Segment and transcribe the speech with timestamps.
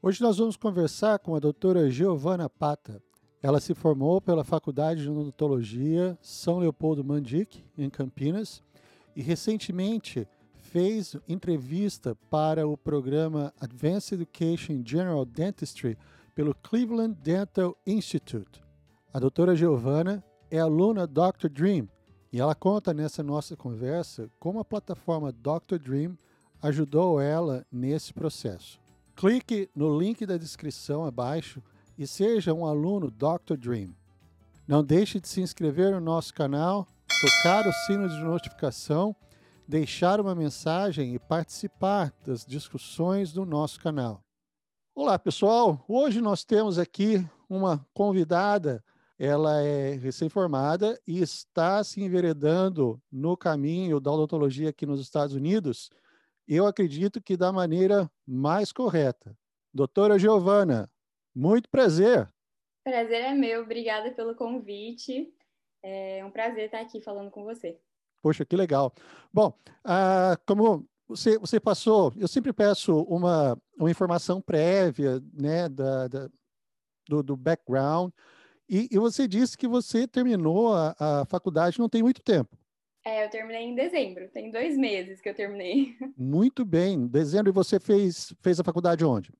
[0.00, 3.02] Hoje nós vamos conversar com a doutora Giovana Pata.
[3.42, 8.62] Ela se formou pela Faculdade de Odontologia São Leopoldo Mandic, em Campinas,
[9.16, 15.98] e recentemente fez entrevista para o programa Advanced Education General Dentistry
[16.32, 18.62] pelo Cleveland Dental Institute.
[19.12, 21.48] A doutora Giovana é aluna Dr.
[21.50, 21.88] Dream
[22.32, 25.78] e ela conta nessa nossa conversa como a plataforma Dr.
[25.80, 26.16] Dream
[26.62, 28.78] ajudou ela nesse processo.
[29.18, 31.60] Clique no link da descrição abaixo
[31.98, 33.56] e seja um aluno Dr.
[33.58, 33.92] Dream.
[34.64, 36.86] Não deixe de se inscrever no nosso canal,
[37.20, 39.16] tocar o sino de notificação,
[39.66, 44.22] deixar uma mensagem e participar das discussões do nosso canal.
[44.94, 45.84] Olá, pessoal!
[45.88, 48.84] Hoje nós temos aqui uma convidada.
[49.18, 55.90] Ela é recém-formada e está se enveredando no caminho da odontologia aqui nos Estados Unidos.
[56.48, 59.36] Eu acredito que da maneira mais correta.
[59.72, 60.90] Doutora Giovana,
[61.34, 62.26] muito prazer.
[62.82, 65.30] Prazer é meu, obrigada pelo convite.
[65.82, 67.78] É um prazer estar aqui falando com você.
[68.22, 68.94] Poxa, que legal.
[69.30, 69.52] Bom,
[69.84, 76.30] ah, como você, você passou, eu sempre peço uma, uma informação prévia né, da, da
[77.08, 78.10] do, do, background,
[78.68, 82.54] e, e, você disse que você terminou a, a faculdade não tem muito tempo.
[83.08, 85.96] É, eu terminei em dezembro, tem dois meses que eu terminei.
[86.14, 89.32] Muito bem, dezembro, e você fez, fez a faculdade onde?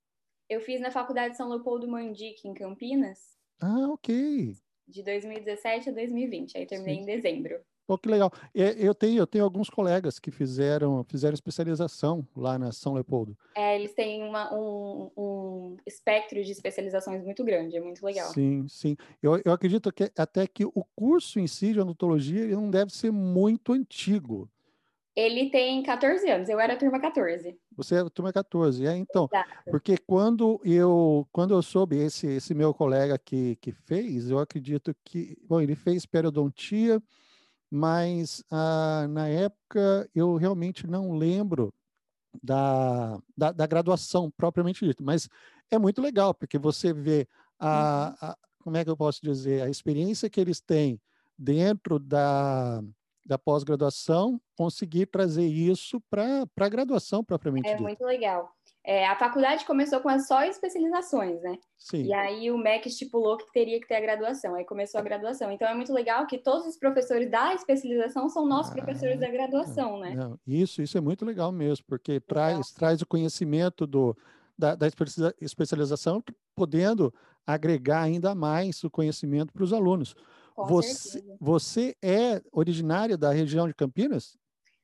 [0.49, 3.19] Eu fiz na Faculdade São Leopoldo Mandique, em Campinas.
[3.61, 4.55] Ah, ok.
[4.87, 6.57] De 2017 a 2020.
[6.57, 7.03] Aí terminei Sim.
[7.03, 7.61] em dezembro.
[7.89, 8.31] Pô, que legal.
[8.55, 13.35] Eu tenho, eu tenho alguns colegas que fizeram, fizeram especialização lá na São Leopoldo.
[13.57, 18.29] É, eles têm uma, um, um espectro de especializações muito grande, é muito legal.
[18.29, 18.95] Sim, sim.
[19.23, 23.11] Eu, eu acredito que até que o curso em si de odontologia não deve ser
[23.11, 24.51] muito antigo.
[25.17, 27.59] Ele tem 14 anos, eu era turma 14.
[27.75, 29.31] Você é turma 14, é então.
[29.33, 29.71] Exato.
[29.71, 34.95] Porque quando eu quando eu soube esse esse meu colega que que fez, eu acredito
[35.03, 37.03] que, bom, ele fez periodontia,
[37.71, 41.73] mas ah, na época eu realmente não lembro
[42.43, 45.29] da, da, da, graduação propriamente dito, mas
[45.71, 47.27] é muito legal porque você vê
[47.59, 48.29] a, uhum.
[48.29, 51.01] a como é que eu posso dizer a experiência que eles têm
[51.39, 52.83] dentro da
[53.29, 57.83] da pós-graduação, conseguir trazer isso para a graduação propriamente É dito.
[57.83, 58.51] muito legal.
[58.89, 61.59] É, a faculdade começou com as só especializações, né?
[61.77, 62.05] Sim.
[62.05, 65.53] E aí o MEC estipulou que teria que ter a graduação, aí começou a graduação.
[65.53, 69.29] Então é muito legal que todos os professores da especialização são nossos ah, professores da
[69.29, 70.15] graduação, né?
[70.15, 74.17] Não, isso, isso é muito legal mesmo, porque traz, traz o conhecimento do,
[74.57, 74.87] da, da
[75.39, 76.25] especialização,
[76.57, 77.13] podendo
[77.47, 80.15] agregar ainda mais o conhecimento para os alunos.
[80.55, 84.39] Com você, você é originária da região de Campinas?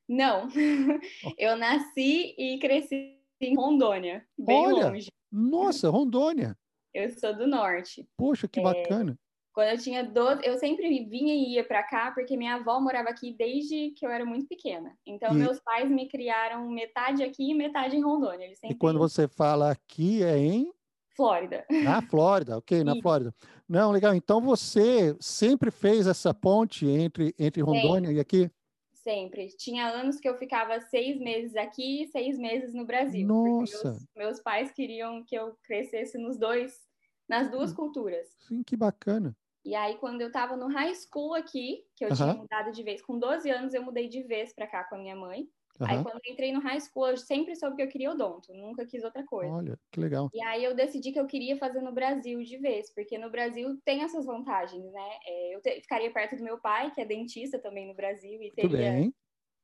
[0.07, 0.47] Não.
[1.39, 5.11] Eu nasci e cresci em Rondônia, bem Olha, longe.
[5.31, 6.57] Nossa, Rondônia.
[6.93, 8.09] Eu sou do norte.
[8.17, 9.19] Poxa, que é, bacana.
[9.53, 13.11] Quando eu tinha 12, eu sempre vinha e ia para cá porque minha avó morava
[13.11, 14.97] aqui desde que eu era muito pequena.
[15.07, 15.37] Então e...
[15.37, 18.47] meus pais me criaram metade aqui e metade em Rondônia.
[18.47, 18.75] Eles sempre...
[18.75, 20.73] E quando você fala aqui é em
[21.17, 21.65] Flórida.
[21.85, 23.33] Na Flórida, ok, na Flórida.
[23.69, 24.15] Não, legal.
[24.15, 28.17] Então você sempre fez essa ponte entre, entre Rondônia sempre.
[28.17, 28.51] e aqui?
[29.05, 29.49] Sempre.
[29.49, 33.27] Tinha anos que eu ficava seis meses aqui e seis meses no Brasil.
[33.27, 33.91] Nossa!
[33.91, 36.75] Meus, meus, pais queriam que eu crescesse nos dois,
[37.29, 37.77] nas duas hum.
[37.77, 38.35] culturas.
[38.49, 39.37] Sim, que bacana.
[39.63, 43.03] E aí, quando eu estava no high school aqui, que eu tinha mudado de vez,
[43.03, 45.49] com 12 anos, eu mudei de vez para cá com a minha mãe.
[45.81, 45.87] Uhum.
[45.89, 48.87] Aí quando eu entrei no high school, eu sempre soube que eu queria odonto, nunca
[48.87, 49.53] quis outra coisa.
[49.53, 50.31] Olha, que legal.
[50.33, 53.77] E aí eu decidi que eu queria fazer no Brasil de vez, porque no Brasil
[53.85, 55.11] tem essas vantagens, né?
[55.27, 58.53] É, eu te, ficaria perto do meu pai, que é dentista também no Brasil, e
[58.53, 59.11] teria,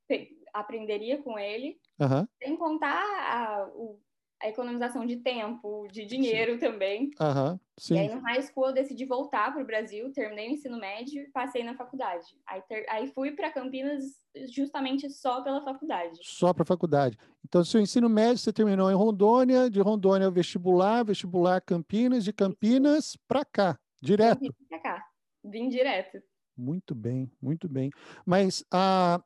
[0.07, 2.27] te, aprenderia com ele, uhum.
[2.43, 3.97] sem contar a, o,
[4.41, 6.59] a economização de tempo, de dinheiro sim.
[6.59, 7.11] também.
[7.19, 7.93] Uhum, sim.
[7.93, 11.21] E aí no high school eu decidi voltar para o Brasil, terminei o ensino médio
[11.21, 12.25] e passei na faculdade.
[12.47, 14.03] Aí, ter, aí fui para Campinas
[14.49, 16.19] justamente só pela faculdade.
[16.23, 17.17] Só para faculdade.
[17.45, 23.15] Então, seu ensino médio você terminou em Rondônia, de Rondônia vestibular, vestibular Campinas, de Campinas
[23.27, 24.53] para cá, direto.
[24.67, 25.05] Para cá,
[25.43, 26.21] vim direto.
[26.57, 27.89] Muito bem, muito bem.
[28.25, 29.21] Mas, ah,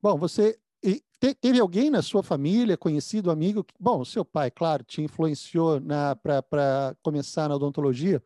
[0.00, 0.58] bom, você
[1.22, 3.62] e teve alguém na sua família, conhecido, amigo?
[3.62, 5.80] Que, bom, seu pai, claro, te influenciou
[6.22, 8.22] para começar na odontologia,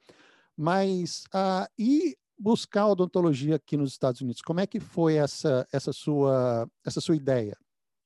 [0.56, 4.43] mas uh, e buscar odontologia aqui nos Estados Unidos?
[4.43, 7.56] Como é que foi essa, essa, sua, essa sua ideia?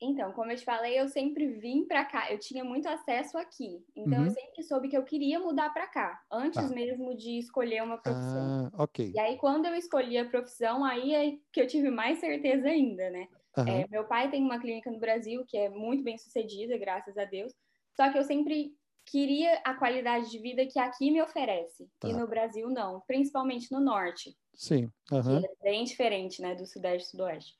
[0.00, 2.32] Então, como eu te falei, eu sempre vim para cá.
[2.32, 3.85] Eu tinha muito acesso aqui.
[3.96, 4.26] Então, uhum.
[4.26, 6.75] eu sempre soube que eu queria mudar para cá, antes ah.
[6.75, 8.70] mesmo de escolher uma profissão.
[8.73, 9.11] Ah, ok.
[9.12, 13.11] E aí, quando eu escolhi a profissão, aí é que eu tive mais certeza ainda,
[13.11, 13.26] né?
[13.63, 13.69] Uhum.
[13.69, 17.25] É, meu pai tem uma clínica no Brasil que é muito bem sucedida, graças a
[17.25, 17.53] Deus.
[17.95, 18.73] Só que eu sempre
[19.05, 21.89] queria a qualidade de vida que aqui me oferece.
[21.99, 22.09] Tá.
[22.09, 23.01] E no Brasil, não.
[23.07, 24.37] Principalmente no norte.
[24.55, 24.91] Sim.
[25.11, 25.39] Uhum.
[25.39, 26.55] é bem diferente, né?
[26.55, 27.55] Do sudeste e sudoeste.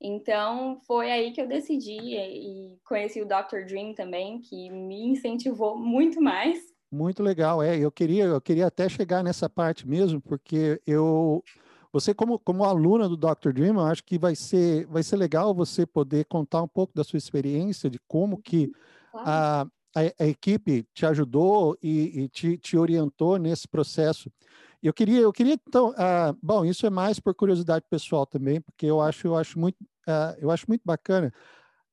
[0.00, 3.66] Então, foi aí que eu decidi e conheci o Dr.
[3.66, 6.58] Dream também, que me incentivou muito mais.
[6.90, 7.78] Muito legal, é.
[7.78, 11.44] Eu queria, eu queria até chegar nessa parte mesmo, porque eu
[11.92, 13.52] você, como, como aluna do Dr.
[13.52, 17.02] Dream, eu acho que vai ser, vai ser legal você poder contar um pouco da
[17.02, 18.70] sua experiência, de como que
[19.14, 24.30] a, a, a equipe te ajudou e, e te, te, orientou nesse processo.
[24.82, 28.86] Eu queria, eu queria então, uh, bom, isso é mais por curiosidade pessoal também, porque
[28.86, 31.32] eu acho, eu acho muito, uh, eu acho muito bacana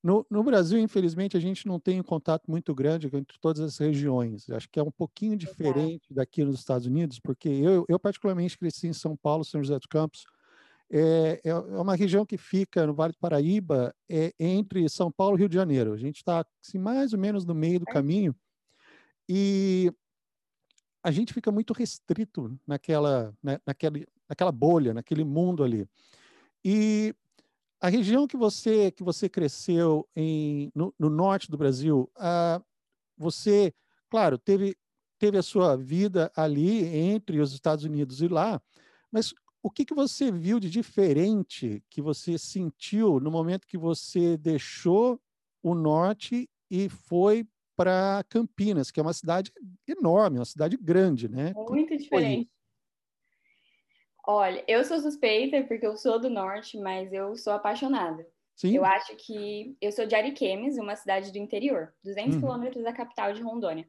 [0.02, 3.78] no, no, Brasil, infelizmente, a gente não tem um contato muito grande entre todas as
[3.78, 4.48] regiões.
[4.50, 8.86] Acho que é um pouquinho diferente daqui nos Estados Unidos, porque eu, eu particularmente cresci
[8.86, 10.24] em São Paulo, São José dos Campos.
[10.90, 15.36] É, é, é uma região que fica no Vale do Paraíba, é, entre São Paulo
[15.36, 15.92] e Rio de Janeiro.
[15.92, 18.34] A gente está assim, mais ou menos no meio do caminho
[19.28, 19.92] e
[21.02, 23.98] a gente fica muito restrito naquela, né, naquela,
[24.28, 25.86] naquela bolha, naquele mundo ali.
[26.64, 27.14] E
[27.80, 32.10] a região que você que você cresceu em, no, no norte do Brasil,
[33.16, 33.72] você,
[34.10, 34.76] claro, teve
[35.18, 38.62] teve a sua vida ali entre os Estados Unidos e lá,
[39.10, 44.36] mas o que, que você viu de diferente que você sentiu no momento que você
[44.36, 45.20] deixou
[45.60, 47.44] o norte e foi
[47.76, 49.52] para Campinas, que é uma cidade
[49.86, 51.52] enorme, uma cidade grande, né?
[51.54, 52.48] Muito diferente.
[54.30, 58.26] Olha, eu sou suspeita porque eu sou do norte, mas eu sou apaixonada.
[58.54, 58.76] Sim.
[58.76, 62.40] Eu acho que eu sou de Ariquemes, uma cidade do interior, 200 uhum.
[62.42, 63.88] quilômetros da capital de Rondônia.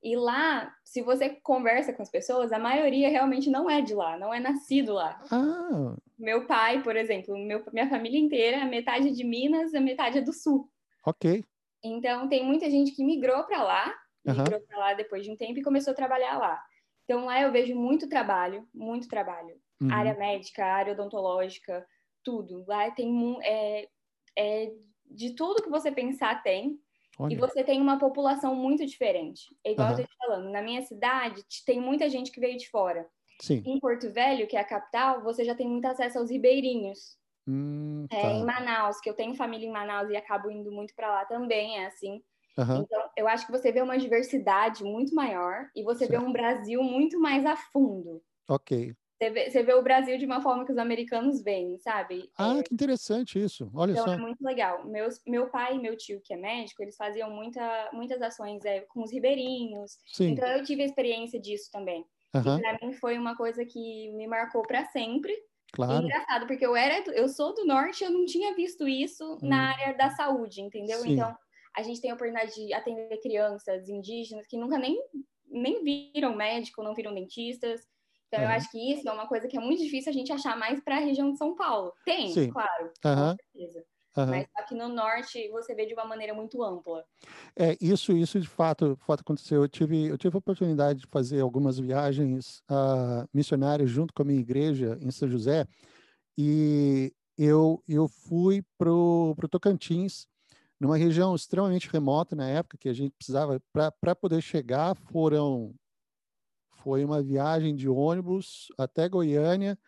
[0.00, 4.16] E lá, se você conversa com as pessoas, a maioria realmente não é de lá,
[4.16, 5.20] não é nascido lá.
[5.32, 5.96] Ah.
[6.16, 10.22] Meu pai, por exemplo, meu, minha família inteira, metade é de Minas, a metade é
[10.22, 10.70] do sul.
[11.04, 11.44] Ok.
[11.82, 13.92] Então, tem muita gente que migrou para lá,
[14.24, 14.66] migrou uhum.
[14.68, 16.62] para lá depois de um tempo e começou a trabalhar lá.
[17.02, 19.92] Então, lá eu vejo muito trabalho, muito trabalho uhum.
[19.92, 21.86] área médica, área odontológica,
[22.22, 22.64] tudo.
[22.66, 23.88] Lá tem é,
[24.36, 24.72] é,
[25.10, 26.78] de tudo que você pensar tem.
[27.18, 27.34] Olha.
[27.34, 29.54] E você tem uma população muito diferente.
[29.62, 29.98] É igual uhum.
[29.98, 33.06] eu tô te falando, na minha cidade tem muita gente que veio de fora.
[33.40, 33.62] Sim.
[33.66, 37.18] Em Porto Velho, que é a capital, você já tem muito acesso aos ribeirinhos.
[37.46, 38.28] Hum, é, tá.
[38.28, 41.24] é, em Manaus, que eu tenho família em Manaus e acabo indo muito para lá
[41.24, 42.22] também, é assim.
[42.56, 42.82] Uhum.
[42.82, 46.10] Então, eu acho que você vê uma diversidade muito maior e você certo.
[46.12, 48.22] vê um Brasil muito mais a fundo.
[48.48, 48.94] Ok.
[49.22, 52.28] Você vê, você vê, o Brasil de uma forma que os americanos veem, sabe?
[52.36, 53.70] Ah, é, que interessante isso.
[53.72, 54.12] Olha então, só.
[54.14, 54.84] é muito legal.
[54.84, 58.80] Meus, meu pai e meu tio, que é médico, eles faziam muita, muitas ações é,
[58.80, 59.96] com os ribeirinhos.
[60.12, 60.30] Sim.
[60.30, 62.04] Então, eu tive a experiência disso também.
[62.34, 62.58] Uhum.
[62.58, 65.32] E para mim foi uma coisa que me marcou para sempre.
[65.72, 66.02] Claro.
[66.02, 69.48] E engraçado, porque eu era, eu sou do norte, eu não tinha visto isso hum.
[69.48, 70.98] na área da saúde, entendeu?
[70.98, 71.12] Sim.
[71.12, 71.32] Então,
[71.76, 75.00] a gente tem a oportunidade de atender crianças indígenas que nunca nem,
[75.46, 77.86] nem viram médico, não viram dentistas.
[78.32, 78.50] Então, uhum.
[78.50, 80.82] eu acho que isso é uma coisa que é muito difícil a gente achar mais
[80.82, 81.92] para a região de São Paulo.
[82.02, 82.50] Tem, Sim.
[82.50, 83.14] claro, uhum.
[83.14, 83.84] com certeza.
[84.16, 84.26] Uhum.
[84.26, 87.04] Mas aqui no norte você vê de uma maneira muito ampla.
[87.54, 89.62] É, isso, isso de fato, de fato aconteceu.
[89.62, 94.24] Eu tive, eu tive a oportunidade de fazer algumas viagens uh, missionárias junto com a
[94.24, 95.66] minha igreja em São José
[96.36, 100.26] e eu, eu fui para o Tocantins,
[100.80, 103.60] numa região extremamente remota na época, que a gente precisava,
[104.00, 105.74] para poder chegar, foram
[106.82, 109.78] foi uma viagem de ônibus até Goiânia,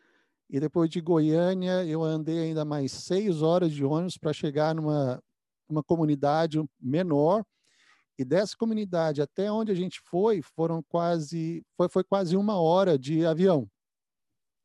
[0.48, 5.22] e depois de Goiânia eu andei ainda mais seis horas de ônibus para chegar numa
[5.68, 7.44] uma comunidade menor.
[8.18, 12.96] E dessa comunidade até onde a gente foi, foram quase foi, foi quase uma hora
[12.96, 13.68] de avião,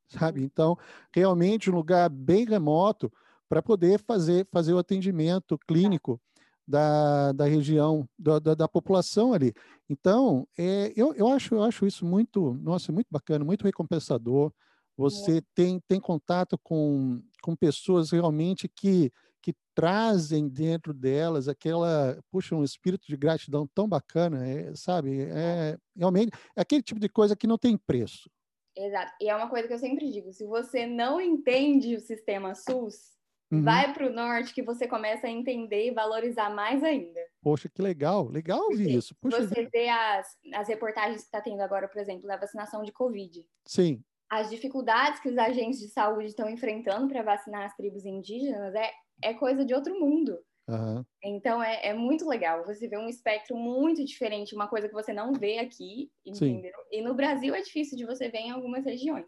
[0.08, 0.44] sabe?
[0.44, 0.78] Então,
[1.12, 3.12] realmente um lugar bem remoto
[3.48, 6.22] para poder fazer fazer o atendimento clínico
[6.70, 9.52] da, da região, da, da, da população ali.
[9.90, 14.54] Então, é, eu, eu, acho, eu acho isso muito, nossa, muito bacana, muito recompensador.
[14.96, 15.42] Você é.
[15.56, 19.12] tem, tem contato com, com pessoas realmente que,
[19.42, 25.22] que trazem dentro delas aquela, puxa, um espírito de gratidão tão bacana, é, sabe?
[25.22, 28.30] É, realmente, é aquele tipo de coisa que não tem preço.
[28.78, 29.12] Exato.
[29.20, 33.18] E é uma coisa que eu sempre digo: se você não entende o sistema SUS,
[33.52, 33.64] Uhum.
[33.64, 37.20] Vai para o norte que você começa a entender e valorizar mais ainda.
[37.42, 39.16] Poxa, que legal, legal ouvir isso.
[39.20, 42.92] Poxa, você vê as, as reportagens que está tendo agora, por exemplo, da vacinação de
[42.92, 43.44] Covid.
[43.66, 44.04] Sim.
[44.30, 48.92] As dificuldades que os agentes de saúde estão enfrentando para vacinar as tribos indígenas é,
[49.24, 50.38] é coisa de outro mundo.
[50.70, 51.04] Uhum.
[51.24, 52.64] Então é, é muito legal.
[52.66, 56.72] Você vê um espectro muito diferente, uma coisa que você não vê aqui, entendeu?
[56.72, 57.00] Sim.
[57.00, 59.26] E no Brasil é difícil de você ver em algumas regiões.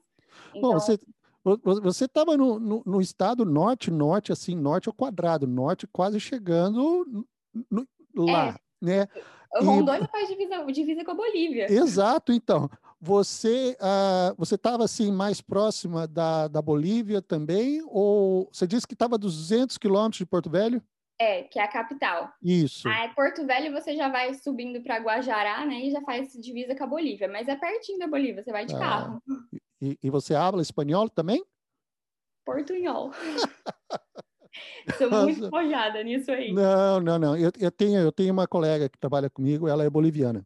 [0.53, 0.99] Então, Bom, você,
[1.43, 7.25] você estava no, no, no, estado norte, norte, assim, norte ao quadrado, norte quase chegando
[7.69, 8.55] no, lá, é.
[8.85, 9.07] né?
[9.55, 10.07] Rondônia e...
[10.07, 11.71] faz divisa, divisa com a Bolívia.
[11.71, 12.69] Exato, então.
[13.03, 17.81] Você uh, você estava assim mais próxima da, da Bolívia também?
[17.87, 20.81] Ou você disse que estava a 200 quilômetros de Porto Velho?
[21.19, 22.31] É, que é a capital.
[22.41, 22.87] Isso.
[22.87, 25.85] Aí Porto Velho você já vai subindo para Guajará, né?
[25.85, 27.27] E já faz divisa com a Bolívia.
[27.27, 29.23] Mas é pertinho da Bolívia, você vai de ah, carro.
[29.81, 31.43] E, e você habla espanhol também?
[32.45, 33.11] Portunhol.
[34.97, 36.53] Sou muito forjada nisso aí.
[36.53, 37.37] Não, não, não.
[37.37, 40.45] Eu, eu, tenho, eu tenho uma colega que trabalha comigo, ela é boliviana,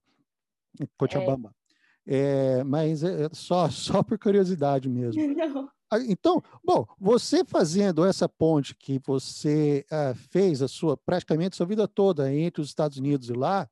[0.80, 1.50] em Cochabamba.
[1.50, 1.66] É.
[2.08, 5.22] É, mas é só, só por curiosidade mesmo.
[5.36, 5.70] Não.
[5.92, 11.58] Ah, então, bom, você fazendo essa ponte que você uh, fez a sua praticamente a
[11.58, 13.70] sua vida toda entre os Estados Unidos e lá,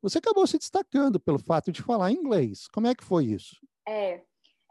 [0.00, 2.66] você acabou se destacando pelo fato de falar inglês.
[2.68, 3.56] Como é que foi isso?
[3.86, 4.22] É,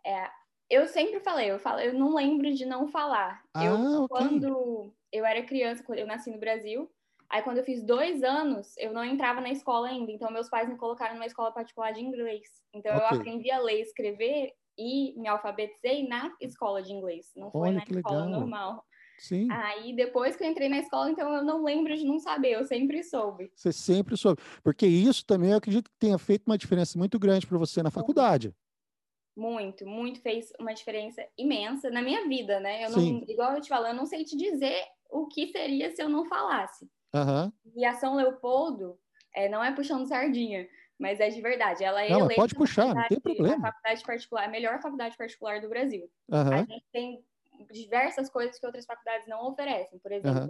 [0.06, 0.30] é
[0.70, 3.42] eu sempre falei, eu falo, eu não lembro de não falar.
[3.54, 4.08] Ah, eu, okay.
[4.08, 6.90] quando eu era criança, eu nasci no Brasil,
[7.28, 10.70] aí quando eu fiz dois anos, eu não entrava na escola ainda, então meus pais
[10.70, 12.48] me colocaram numa escola particular de inglês.
[12.74, 13.04] Então okay.
[13.04, 17.70] eu aprendi a ler e escrever e me alfabetizei na escola de inglês, não foi
[17.70, 18.40] Olha, na escola legal.
[18.40, 18.86] normal.
[19.18, 19.52] Sim.
[19.52, 22.64] Aí depois que eu entrei na escola, então eu não lembro de não saber, eu
[22.64, 23.52] sempre soube.
[23.54, 24.42] Você sempre soube.
[24.64, 27.92] Porque isso também eu acredito que tenha feito uma diferença muito grande para você na
[27.92, 28.56] faculdade.
[29.40, 32.84] Muito, muito fez uma diferença imensa na minha vida, né?
[32.84, 36.04] Eu não, igual eu te falo, eu não sei te dizer o que seria se
[36.04, 36.90] eu não falasse.
[37.16, 37.52] Uhum.
[37.74, 39.00] E a São Leopoldo
[39.34, 40.68] é, não é puxando sardinha,
[41.00, 41.86] mas é de verdade.
[41.86, 43.70] Ela é não, eleita pode puxar, não tem problema.
[43.70, 46.12] A faculdade particular, a melhor faculdade particular do Brasil.
[46.30, 46.54] Uhum.
[46.54, 47.24] A gente tem
[47.72, 49.98] diversas coisas que outras faculdades não oferecem.
[50.00, 50.50] Por exemplo, uhum.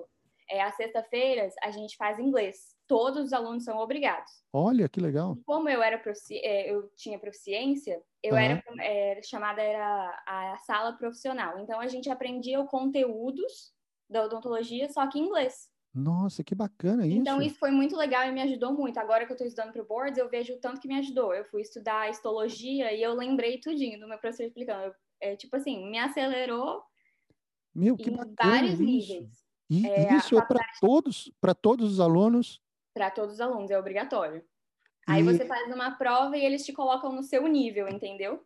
[0.50, 2.76] é, às sexta-feiras a gente faz inglês.
[2.88, 4.32] Todos os alunos são obrigados.
[4.52, 5.36] Olha que legal.
[5.40, 8.40] E como eu era é, eu tinha proficiência, eu uhum.
[8.40, 11.60] era, era chamada era a sala profissional.
[11.60, 13.74] Então a gente aprendia conteúdos
[14.10, 15.70] da odontologia, só que em inglês.
[15.94, 17.18] Nossa, que bacana isso.
[17.18, 19.00] Então, isso foi muito legal e me ajudou muito.
[19.00, 21.34] Agora que eu estou estudando para o Boards, eu vejo o tanto que me ajudou.
[21.34, 24.94] Eu fui estudar histologia e eu lembrei tudinho do meu professor explicando.
[25.20, 26.84] É, tipo assim, me acelerou
[27.74, 28.84] meu, que em bacana vários isso.
[28.84, 29.46] níveis.
[29.70, 32.62] E é, isso é para todos, para todos os alunos?
[32.94, 34.44] Para todos os alunos, é obrigatório.
[35.10, 35.12] E...
[35.12, 38.46] Aí você faz uma prova e eles te colocam no seu nível, entendeu?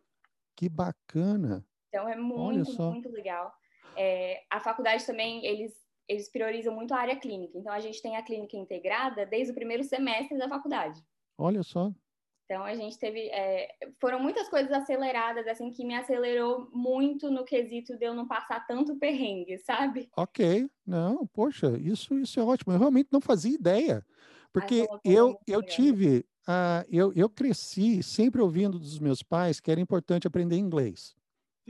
[0.56, 1.64] Que bacana.
[1.88, 3.52] Então é muito, muito legal.
[3.96, 5.72] É, a faculdade também, eles,
[6.08, 7.56] eles priorizam muito a área clínica.
[7.56, 11.00] Então, a gente tem a clínica integrada desde o primeiro semestre da faculdade.
[11.38, 11.92] Olha só.
[12.44, 13.28] Então, a gente teve...
[13.28, 13.68] É,
[14.00, 18.66] foram muitas coisas aceleradas, assim, que me acelerou muito no quesito de eu não passar
[18.66, 20.08] tanto perrengue, sabe?
[20.16, 20.68] Ok.
[20.84, 22.72] Não, poxa, isso, isso é ótimo.
[22.72, 24.04] Eu realmente não fazia ideia.
[24.52, 26.26] Porque eu, eu tive...
[26.46, 31.14] Uh, eu, eu cresci sempre ouvindo dos meus pais que era importante aprender inglês,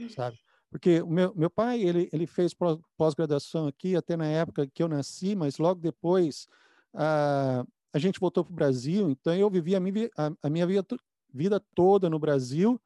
[0.09, 0.37] sabe?
[0.69, 2.53] Porque o meu, meu pai, ele, ele fez
[2.97, 6.47] pós-graduação aqui até na época que eu nasci, mas logo depois
[6.93, 10.67] uh, a gente voltou para o Brasil, então eu vivi a minha, a, a minha
[10.67, 10.85] vida,
[11.33, 12.77] vida toda no Brasil,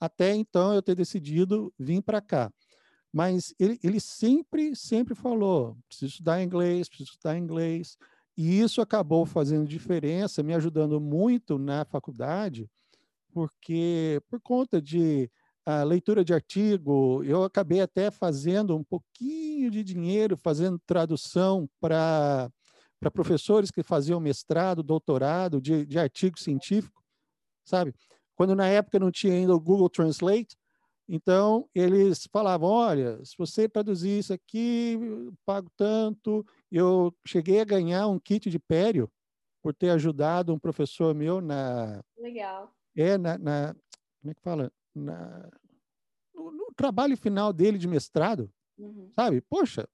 [0.00, 2.52] até então eu ter decidido vir para cá.
[3.12, 7.96] Mas ele, ele sempre, sempre falou, preciso estudar inglês, preciso estudar inglês,
[8.38, 12.70] e isso acabou fazendo diferença, me ajudando muito na faculdade,
[13.32, 15.28] porque por conta de
[15.66, 22.48] a leitura de artigo, eu acabei até fazendo um pouquinho de dinheiro, fazendo tradução para
[23.12, 27.02] professores que faziam mestrado, doutorado de, de artigo científico,
[27.64, 27.92] sabe?
[28.36, 30.56] Quando na época não tinha ainda o Google Translate,
[31.08, 34.96] então eles falavam, olha, se você traduzir isso aqui,
[35.44, 36.46] pago tanto.
[36.70, 39.10] Eu cheguei a ganhar um kit de pério
[39.62, 42.02] por ter ajudado um professor meu na...
[42.16, 42.70] Legal.
[42.96, 43.74] É, na, na
[44.20, 44.72] como é que fala?
[44.98, 45.48] na,
[46.34, 49.10] no, no, trabalho final dele de mestrado, uhum.
[49.14, 49.40] sabe?
[49.42, 49.88] Poxa,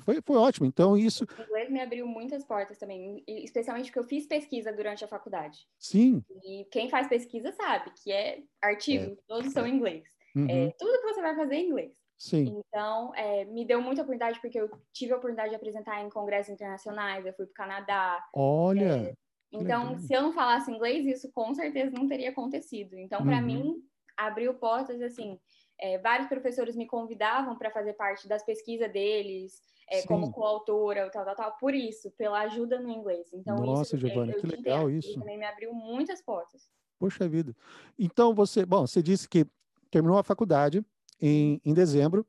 [0.00, 0.66] foi, foi ótimo.
[0.66, 1.24] Então, isso.
[1.24, 5.66] O inglês me abriu muitas portas também, especialmente porque eu fiz pesquisa durante a faculdade.
[5.78, 6.22] Sim.
[6.44, 9.16] E quem faz pesquisa sabe que é artigo, é.
[9.26, 10.04] todos são em inglês.
[10.34, 10.48] Uhum.
[10.48, 12.01] É, tudo que você vai fazer é em inglês.
[12.22, 12.62] Sim.
[12.68, 16.52] Então, é, me deu muita oportunidade, porque eu tive a oportunidade de apresentar em congressos
[16.52, 18.24] internacionais, eu fui para o Canadá.
[18.32, 19.08] Olha!
[19.08, 19.14] É,
[19.50, 22.96] então, se eu não falasse inglês, isso com certeza não teria acontecido.
[22.96, 23.42] Então, para uhum.
[23.42, 23.74] mim,
[24.16, 25.36] abriu portas assim.
[25.80, 29.60] É, vários professores me convidavam para fazer parte das pesquisas deles,
[29.90, 33.32] é, como coautora, tal, tal, tal, por isso, pela ajuda no inglês.
[33.32, 35.18] Então, Nossa, isso, Giovana, que legal isso.
[35.18, 36.70] também me abriu muitas portas.
[37.00, 37.52] Poxa vida.
[37.98, 39.44] Então, você, bom, você disse que
[39.90, 40.84] terminou a faculdade
[41.22, 42.26] em, em dezembro.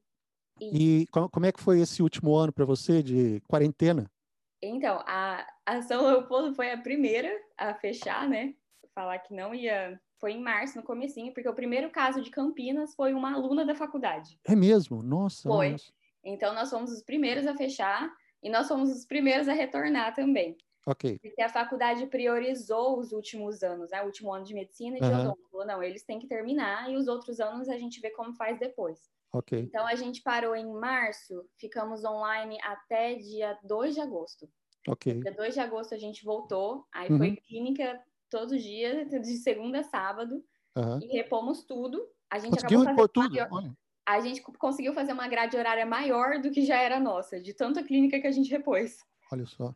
[0.62, 4.10] E, e como é que foi esse último ano para você de quarentena?
[4.62, 8.54] Então, a, a São Leopoldo foi a primeira a fechar, né?
[8.94, 12.96] Falar que não ia foi em março, no comecinho, porque o primeiro caso de Campinas
[12.96, 14.40] foi uma aluna da faculdade.
[14.46, 15.04] É mesmo?
[15.04, 15.50] Nossa.
[15.50, 15.72] Foi.
[15.72, 15.92] Nossa.
[16.24, 18.10] Então, nós fomos os primeiros a fechar
[18.42, 20.56] e nós fomos os primeiros a retornar também.
[20.86, 21.18] Ok.
[21.20, 24.02] Porque a faculdade priorizou os últimos anos, né?
[24.02, 25.22] O último ano de medicina e de uhum.
[25.22, 25.50] odonto.
[25.50, 28.60] Falou, não, eles têm que terminar e os outros anos a gente vê como faz
[28.60, 29.00] depois.
[29.32, 29.60] Ok.
[29.60, 34.50] Então a gente parou em março, ficamos online até dia 2 de agosto.
[34.88, 35.22] Ok.
[35.22, 37.18] Dia 2 de agosto a gente voltou, aí uhum.
[37.18, 38.00] foi clínica
[38.30, 40.44] todos os dias, de segunda a sábado,
[40.76, 41.00] uhum.
[41.02, 42.06] e repomos tudo.
[42.30, 43.38] A gente Conseguiu acabou tudo?
[44.06, 47.82] A gente conseguiu fazer uma grade horária maior do que já era nossa, de tanta
[47.82, 48.98] clínica que a gente repôs.
[49.32, 49.74] Olha só.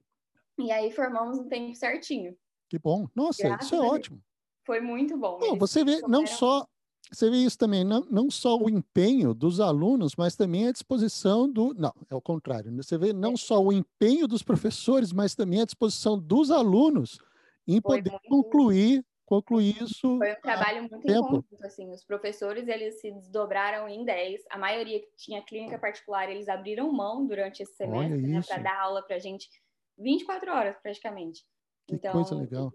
[0.57, 2.35] E aí formamos um tempo certinho.
[2.69, 3.07] Que bom.
[3.15, 4.21] Nossa, Graças isso é ótimo.
[4.65, 5.39] Foi muito bom.
[5.39, 6.67] Não, você vê não só
[7.09, 11.49] você vê isso também, não, não só o empenho dos alunos, mas também a disposição
[11.49, 11.73] do.
[11.73, 12.69] Não, é o contrário.
[12.69, 12.83] Né?
[12.83, 13.37] Você vê não é.
[13.37, 17.17] só o empenho dos professores, mas também a disposição dos alunos
[17.65, 18.29] em Foi poder muito...
[18.29, 20.17] concluir concluir isso.
[20.17, 21.19] Foi um trabalho muito tempo.
[21.19, 21.91] em conjunto, assim.
[21.91, 24.45] Os professores, eles se desdobraram em 10.
[24.49, 28.79] A maioria que tinha clínica particular, eles abriram mão durante esse semestre, né, para dar
[28.79, 29.49] aula para gente
[29.97, 31.45] 24 horas, praticamente.
[31.87, 32.73] Que então, coisa legal.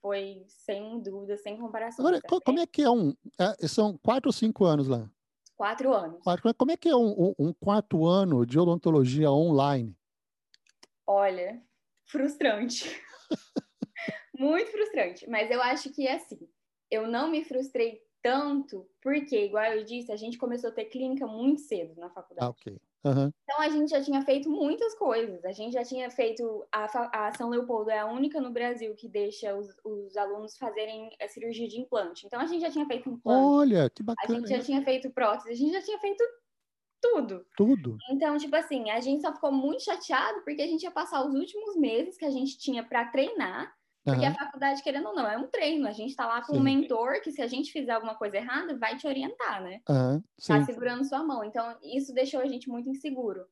[0.00, 2.06] foi, sem dúvida, sem comparação.
[2.06, 3.14] Agora, como é que é um...
[3.38, 5.10] É, são quatro ou cinco anos lá?
[5.56, 6.22] Quatro anos.
[6.22, 9.96] Quatro, como é que é um, um, um quarto ano de odontologia online?
[11.06, 11.62] Olha,
[12.04, 12.90] frustrante.
[14.38, 15.28] Muito frustrante.
[15.28, 16.48] Mas eu acho que é assim.
[16.90, 21.26] Eu não me frustrei tanto, porque, igual eu disse, a gente começou a ter clínica
[21.26, 22.46] muito cedo na faculdade.
[22.46, 22.80] Ah, ok.
[23.04, 23.30] Uhum.
[23.42, 25.44] Então a gente já tinha feito muitas coisas.
[25.44, 26.66] A gente já tinha feito.
[26.72, 31.10] A, a São Leopoldo é a única no Brasil que deixa os, os alunos fazerem
[31.20, 32.26] a cirurgia de implante.
[32.26, 33.44] Então a gente já tinha feito implante.
[33.46, 34.38] Olha, que bacana.
[34.38, 36.24] A gente já tinha feito prótese, a gente já tinha feito
[37.00, 37.44] tudo.
[37.54, 37.98] Tudo.
[38.10, 41.34] Então, tipo assim, a gente só ficou muito chateado porque a gente ia passar os
[41.34, 44.32] últimos meses que a gente tinha para treinar porque uhum.
[44.32, 45.88] a faculdade, querendo ou não, é um treino.
[45.88, 46.60] A gente está lá com sim.
[46.60, 49.80] um mentor que, se a gente fizer alguma coisa errada, vai te orientar, né?
[49.88, 51.42] Uhum, tá segurando sua mão.
[51.42, 53.46] Então, isso deixou a gente muito inseguro.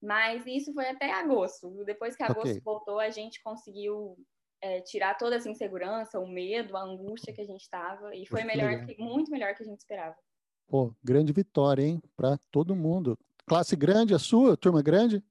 [0.00, 1.84] Mas isso foi até agosto.
[1.84, 2.60] Depois que agosto okay.
[2.60, 4.16] voltou, a gente conseguiu
[4.62, 8.14] é, tirar toda essa insegurança, o medo, a angústia que a gente estava.
[8.14, 10.16] E foi melhor, que, muito melhor que a gente esperava.
[10.66, 12.00] Pô, grande vitória, hein?
[12.16, 13.18] Para todo mundo.
[13.46, 14.56] Classe grande, a sua?
[14.56, 15.22] Turma grande?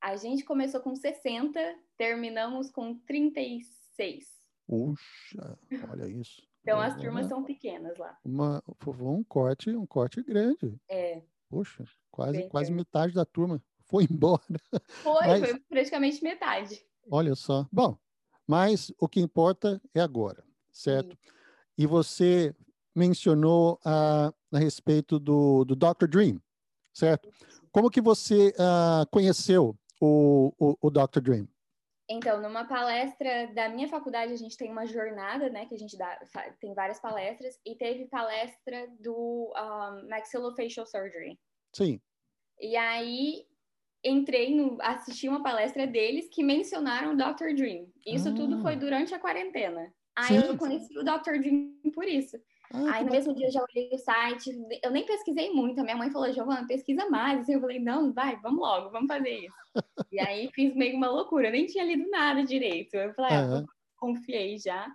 [0.00, 1.60] A gente começou com 60,
[1.96, 4.26] terminamos com 36 seis.
[4.64, 5.58] Puxa,
[5.90, 6.46] olha isso.
[6.62, 8.16] Então as turmas são pequenas lá.
[8.24, 10.78] Uma, um corte, um corte grande.
[10.88, 11.20] É.
[11.48, 14.42] Poxa, quase, quase metade da turma foi embora.
[15.02, 16.80] Foi, mas, foi praticamente metade.
[17.10, 17.66] Olha só.
[17.72, 17.98] Bom,
[18.46, 21.12] mas o que importa é agora, certo?
[21.12, 21.32] Sim.
[21.76, 22.54] E você
[22.94, 26.06] mencionou a, a respeito do, do Dr.
[26.06, 26.40] Dream,
[26.92, 27.30] certo?
[27.72, 31.20] Como que você uh, conheceu o, o, o Dr.
[31.20, 31.48] Dream?
[32.10, 35.96] Então, numa palestra da minha faculdade, a gente tem uma jornada, né, que a gente
[35.96, 36.18] dá,
[36.58, 41.38] tem várias palestras, e teve palestra do um, Maxillofacial Surgery.
[41.74, 42.00] Sim.
[42.58, 43.46] E aí,
[44.02, 47.54] entrei no, assisti uma palestra deles que mencionaram o Dr.
[47.54, 47.86] Dream.
[48.06, 48.34] Isso ah.
[48.34, 49.92] tudo foi durante a quarentena.
[50.16, 50.98] Aí sim, eu conheci sim.
[50.98, 51.38] o Dr.
[51.38, 52.36] Dream por isso.
[52.72, 54.50] Ah, aí no mesmo dia eu já olhei o site,
[54.82, 55.80] eu nem pesquisei muito.
[55.80, 57.40] A minha mãe falou, Giovana, pesquisa mais.
[57.40, 59.56] Assim, eu falei, não, vai, vamos logo, vamos fazer isso.
[60.12, 62.94] e aí fiz meio uma loucura, eu nem tinha lido nada direito.
[62.94, 63.64] Eu falei, ah,
[63.96, 64.86] confiei já.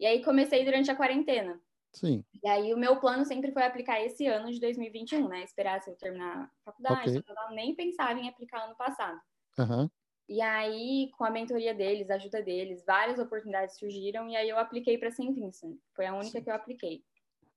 [0.00, 1.60] E aí comecei durante a quarentena.
[1.92, 2.24] Sim.
[2.42, 5.42] E aí o meu plano sempre foi aplicar esse ano de 2021, né?
[5.42, 7.22] Esperar se eu terminar a faculdade, okay.
[7.28, 9.18] eu nem pensava em aplicar ano passado.
[9.58, 9.90] Uhum.
[10.28, 14.58] E aí, com a mentoria deles, a ajuda deles, várias oportunidades surgiram e aí eu
[14.58, 15.32] apliquei para St.
[15.32, 15.78] Vincent.
[15.96, 16.44] Foi a única Sim.
[16.44, 17.02] que eu apliquei.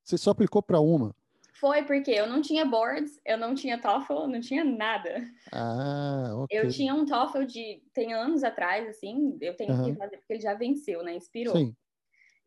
[0.03, 1.15] Você só aplicou para uma?
[1.61, 5.23] Foi porque eu não tinha boards, eu não tinha TOEFL, não tinha nada.
[5.51, 6.59] Ah, ok.
[6.59, 9.83] Eu tinha um TOEFL de tem anos atrás, assim, eu tenho uhum.
[9.83, 11.13] que fazer porque ele já venceu, né?
[11.13, 11.55] Inspirou.
[11.55, 11.75] Sim.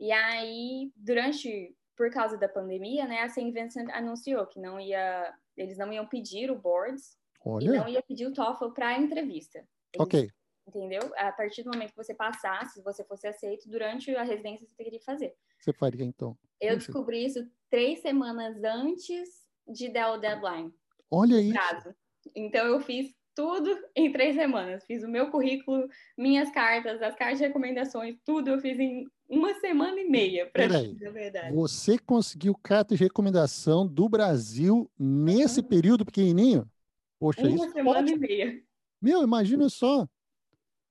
[0.00, 3.52] E aí, durante, por causa da pandemia, né, a St.
[3.52, 7.66] Vincent anunciou que não ia, eles não iam pedir o boards Olha.
[7.66, 9.58] e não ia pedir o TOEFL para entrevista.
[9.58, 10.28] Eles, ok.
[10.66, 11.12] Entendeu?
[11.16, 14.74] A partir do momento que você passasse, se você fosse aceito, durante a residência você
[14.74, 15.35] teria que fazer.
[15.59, 16.37] Você faria então?
[16.61, 20.72] Eu descobri isso três semanas antes de dar o deadline.
[21.11, 21.53] Olha isso.
[21.53, 21.94] Prazo.
[22.35, 24.85] Então eu fiz tudo em três semanas.
[24.87, 29.55] Fiz o meu currículo, minhas cartas, as cartas de recomendações, tudo eu fiz em uma
[29.55, 31.55] semana e meia, para dizer a verdade.
[31.55, 35.66] Você conseguiu carta de recomendação do Brasil nesse uhum.
[35.66, 36.70] período pequenininho?
[37.18, 38.12] Poxa, uma isso semana pode...
[38.12, 38.62] e meia.
[39.00, 40.07] Meu, imagina só.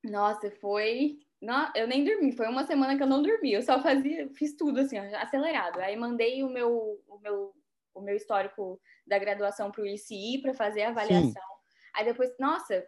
[0.03, 3.81] Nossa, foi não, eu nem dormi, foi uma semana que eu não dormi, eu só
[3.83, 5.77] fazia, fiz tudo assim, acelerado.
[5.79, 7.53] Aí mandei o meu, o meu,
[7.93, 11.31] o meu histórico da graduação para o ICI para fazer a avaliação.
[11.31, 11.91] Sim.
[11.95, 12.85] Aí depois, nossa,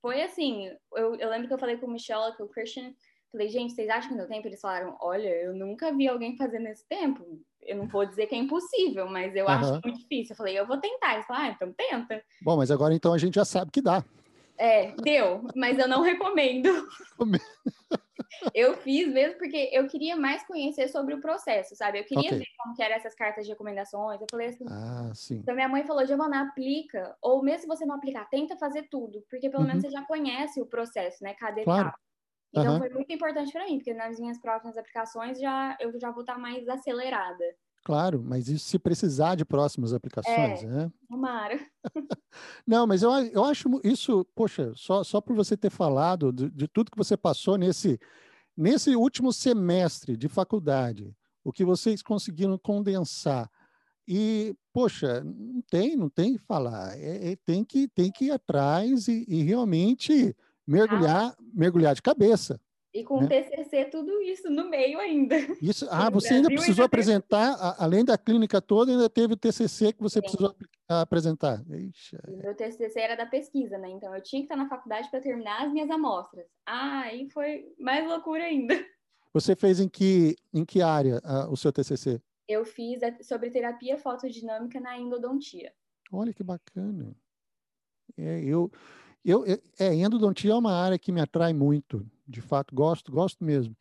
[0.00, 2.94] foi assim, eu, eu lembro que eu falei com o Michelle, com o Christian,
[3.30, 4.48] falei, gente, vocês acham que deu tempo?
[4.48, 7.22] Eles falaram, olha, eu nunca vi alguém fazer nesse tempo.
[7.60, 9.50] Eu não vou dizer que é impossível, mas eu uhum.
[9.50, 10.32] acho muito difícil.
[10.32, 11.14] Eu falei, eu vou tentar.
[11.14, 12.24] Eles falaram, ah, então tenta.
[12.40, 14.02] Bom, mas agora então a gente já sabe que dá.
[14.58, 16.68] É, deu, mas eu não recomendo.
[18.54, 22.00] eu fiz mesmo porque eu queria mais conhecer sobre o processo, sabe?
[22.00, 22.38] Eu queria okay.
[22.38, 24.20] ver como que eram essas cartas de recomendações.
[24.20, 24.64] Eu falei assim.
[24.68, 25.36] Ah, sim.
[25.36, 27.16] Então minha mãe falou, Giovana, aplica.
[27.22, 29.24] Ou mesmo se você não aplicar, tenta fazer tudo.
[29.30, 29.68] Porque pelo uhum.
[29.68, 31.34] menos você já conhece o processo, né?
[31.34, 31.88] Cada claro.
[31.88, 31.98] etapa.
[32.52, 32.78] Então uhum.
[32.78, 36.38] foi muito importante para mim, porque nas minhas próximas aplicações já eu já vou estar
[36.38, 37.44] mais acelerada.
[37.84, 40.92] Claro, mas isso se precisar de próximas aplicações, é, né?
[41.08, 41.58] Tomara.
[42.66, 46.68] Não, mas eu, eu acho isso, poxa, só, só por você ter falado de, de,
[46.68, 47.98] tudo que você passou nesse,
[48.56, 53.50] nesse último semestre de faculdade, o que vocês conseguiram condensar.
[54.06, 56.98] E, poxa, não tem, não tem que falar.
[56.98, 60.36] É, é, tem, que, tem que ir atrás e, e realmente
[60.66, 61.36] mergulhar, ah.
[61.54, 62.60] mergulhar de cabeça.
[62.98, 63.28] E com né?
[63.28, 65.36] TCC, tudo isso no meio ainda.
[65.62, 69.92] Isso, ah, você ainda precisou apresentar, a, além da clínica toda, ainda teve o TCC
[69.92, 70.22] que você Sim.
[70.22, 70.56] precisou
[70.88, 71.62] apresentar.
[71.62, 73.88] O meu TCC era da pesquisa, né?
[73.90, 76.44] Então eu tinha que estar na faculdade para terminar as minhas amostras.
[76.66, 78.74] Ah, aí foi mais loucura ainda.
[79.32, 82.20] Você fez em que, em que área uh, o seu TCC?
[82.48, 85.72] Eu fiz sobre terapia fotodinâmica na endodontia.
[86.10, 87.14] Olha que bacana.
[88.16, 88.72] É, eu,
[89.24, 89.44] eu,
[89.78, 93.74] é, endodontia é uma área que me atrai muito, de fato, gosto, gosto mesmo.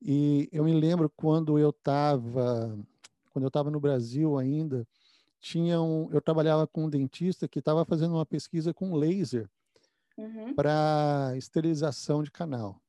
[0.00, 2.78] E eu me lembro quando eu estava
[3.30, 4.86] quando eu estava no Brasil ainda,
[5.38, 9.46] tinha um, eu trabalhava com um dentista que estava fazendo uma pesquisa com laser
[10.16, 10.54] uhum.
[10.54, 12.80] para esterilização de canal.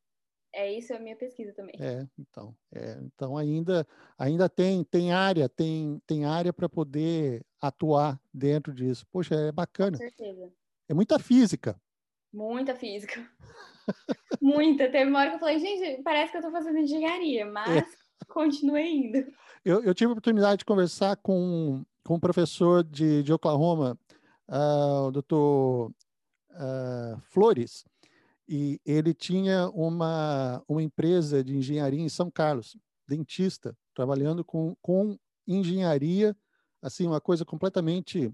[0.54, 1.76] É isso é a minha pesquisa também.
[1.80, 3.86] É, então, é, então ainda
[4.18, 9.06] ainda tem tem área, tem tem área para poder atuar dentro disso.
[9.12, 9.98] Poxa, é bacana.
[9.98, 10.52] Com certeza.
[10.88, 11.80] É muita física.
[12.34, 13.28] Muita física.
[14.42, 14.90] Muita.
[14.90, 17.86] Teve uma hora que eu falei, gente, parece que eu estou fazendo engenharia, mas é.
[18.28, 19.26] continuei indo.
[19.64, 23.98] Eu, eu, tive a oportunidade de conversar com, com um professor de, de Oklahoma,
[24.48, 25.92] uh, o doutor
[26.52, 27.86] uh, Flores,
[28.48, 35.18] e ele tinha uma, uma empresa de engenharia em São Carlos, dentista, trabalhando com, com
[35.46, 36.36] engenharia,
[36.82, 38.32] assim, uma coisa completamente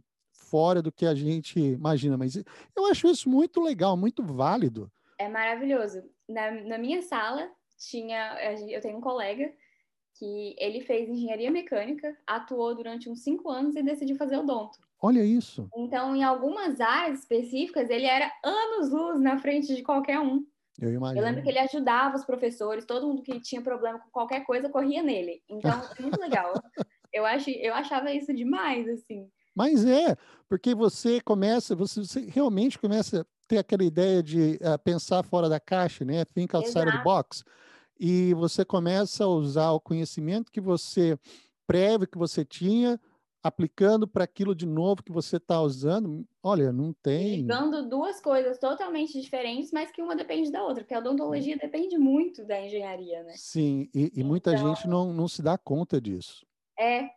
[0.53, 2.15] fora do que a gente imagina.
[2.15, 2.35] Mas
[2.75, 4.87] eu acho isso muito legal, muito válido.
[5.17, 6.03] É maravilhoso.
[6.29, 8.37] Na, na minha sala tinha,
[8.69, 9.51] eu tenho um colega
[10.13, 14.77] que ele fez engenharia mecânica, atuou durante uns cinco anos e decidiu fazer odonto.
[15.01, 15.67] Olha isso.
[15.75, 20.45] Então, em algumas áreas específicas, ele era anos-luz na frente de qualquer um.
[20.79, 21.19] Eu imagino.
[21.19, 24.69] Eu lembro que ele ajudava os professores, todo mundo que tinha problema com qualquer coisa
[24.69, 25.41] corria nele.
[25.49, 26.53] Então, é muito legal.
[27.11, 29.27] eu, acho, eu achava isso demais, assim.
[29.55, 30.15] Mas é,
[30.49, 35.47] porque você começa, você, você realmente começa a ter aquela ideia de uh, pensar fora
[35.47, 36.25] da caixa, né?
[36.25, 36.97] Think outside Exato.
[36.97, 37.43] the box.
[37.99, 41.17] E você começa a usar o conhecimento que você
[41.65, 42.99] prévio que você tinha,
[43.41, 46.25] aplicando para aquilo de novo que você está usando.
[46.41, 47.37] Olha, não tem.
[47.37, 51.97] Ligando duas coisas totalmente diferentes, mas que uma depende da outra, porque a odontologia depende
[51.97, 53.33] muito da engenharia, né?
[53.35, 54.75] Sim, e, e muita então...
[54.75, 56.45] gente não, não se dá conta disso.
[56.79, 57.09] É,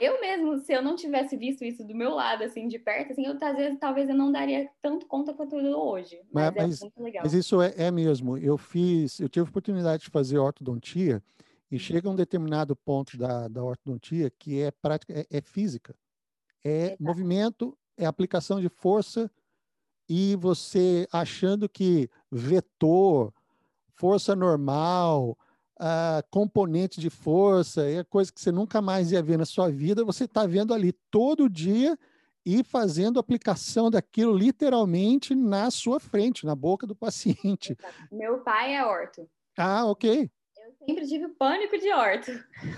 [0.00, 3.24] eu mesmo, se eu não tivesse visto isso do meu lado, assim, de perto, assim,
[3.26, 6.20] eu, às vezes, talvez eu não daria tanto conta quanto eu dou hoje.
[6.32, 7.22] Mas, mas, é mas, muito legal.
[7.24, 8.36] Mas isso é, é, mesmo.
[8.38, 11.22] Eu fiz, eu tive a oportunidade de fazer ortodontia
[11.70, 11.80] e uhum.
[11.80, 15.94] chega a um determinado ponto da, da ortodontia que é prática, é, é física.
[16.64, 17.02] É Exato.
[17.02, 19.30] movimento, é aplicação de força
[20.08, 23.32] e você achando que vetor,
[23.94, 25.36] força normal,
[26.30, 30.24] componentes de força, é coisa que você nunca mais ia ver na sua vida, você
[30.24, 31.98] está vendo ali todo dia
[32.44, 37.76] e fazendo aplicação daquilo literalmente na sua frente, na boca do paciente.
[38.10, 39.28] Meu pai é orto.
[39.58, 40.30] Ah, ok.
[40.56, 42.30] Eu sempre tive pânico de orto.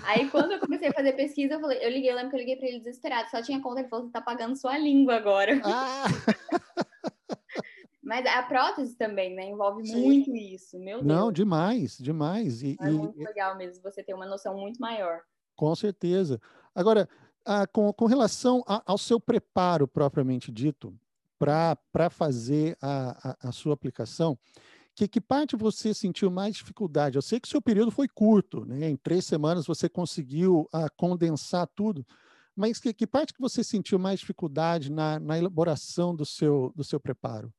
[0.04, 2.40] Aí, quando eu comecei a fazer pesquisa, eu, falei, eu liguei, eu lembro que eu
[2.40, 5.60] liguei para ele desesperado, só tinha conta, ele falou, você está pagando sua língua agora.
[5.64, 6.04] Ah!
[8.08, 9.50] Mas a prótese também, né?
[9.50, 10.02] Envolve Sim.
[10.02, 11.06] muito isso, meu Deus.
[11.06, 12.62] Não, demais, demais.
[12.62, 13.22] E, é muito e...
[13.22, 15.20] legal mesmo você ter uma noção muito maior.
[15.54, 16.40] Com certeza.
[16.74, 17.06] Agora,
[17.44, 20.98] ah, com, com relação a, ao seu preparo propriamente dito,
[21.38, 24.38] para fazer a, a, a, sua aplicação,
[24.94, 27.16] que, que parte você sentiu mais dificuldade?
[27.16, 28.88] Eu sei que o seu período foi curto, né?
[28.88, 32.06] Em três semanas você conseguiu ah, condensar tudo,
[32.56, 36.82] mas que, que parte que você sentiu mais dificuldade na, na elaboração do seu, do
[36.82, 37.52] seu preparo?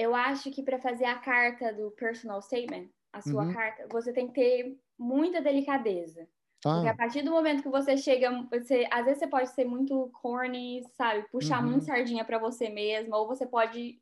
[0.00, 3.52] Eu acho que para fazer a carta do personal statement, a sua uhum.
[3.52, 6.26] carta, você tem que ter muita delicadeza.
[6.64, 6.74] Ah.
[6.74, 10.10] Porque a partir do momento que você chega, você, às vezes você pode ser muito
[10.22, 11.28] corny, sabe?
[11.30, 11.72] Puxar uhum.
[11.72, 14.00] muito sardinha para você mesma, ou você pode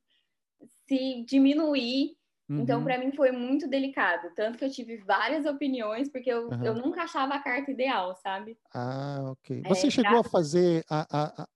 [0.87, 2.17] se diminuir.
[2.49, 2.63] Então, uhum.
[2.63, 4.33] Então, para mim foi muito delicado.
[4.37, 8.57] Tanto que eu tive várias opiniões, porque eu, eu nunca achava a carta ideal, sabe?
[8.73, 9.63] Ah, ok.
[9.65, 10.21] É, você é, chegou pra...
[10.21, 11.49] a fazer, a, a,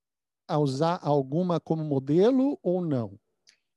[0.49, 3.19] a usar alguma como modelo ou não?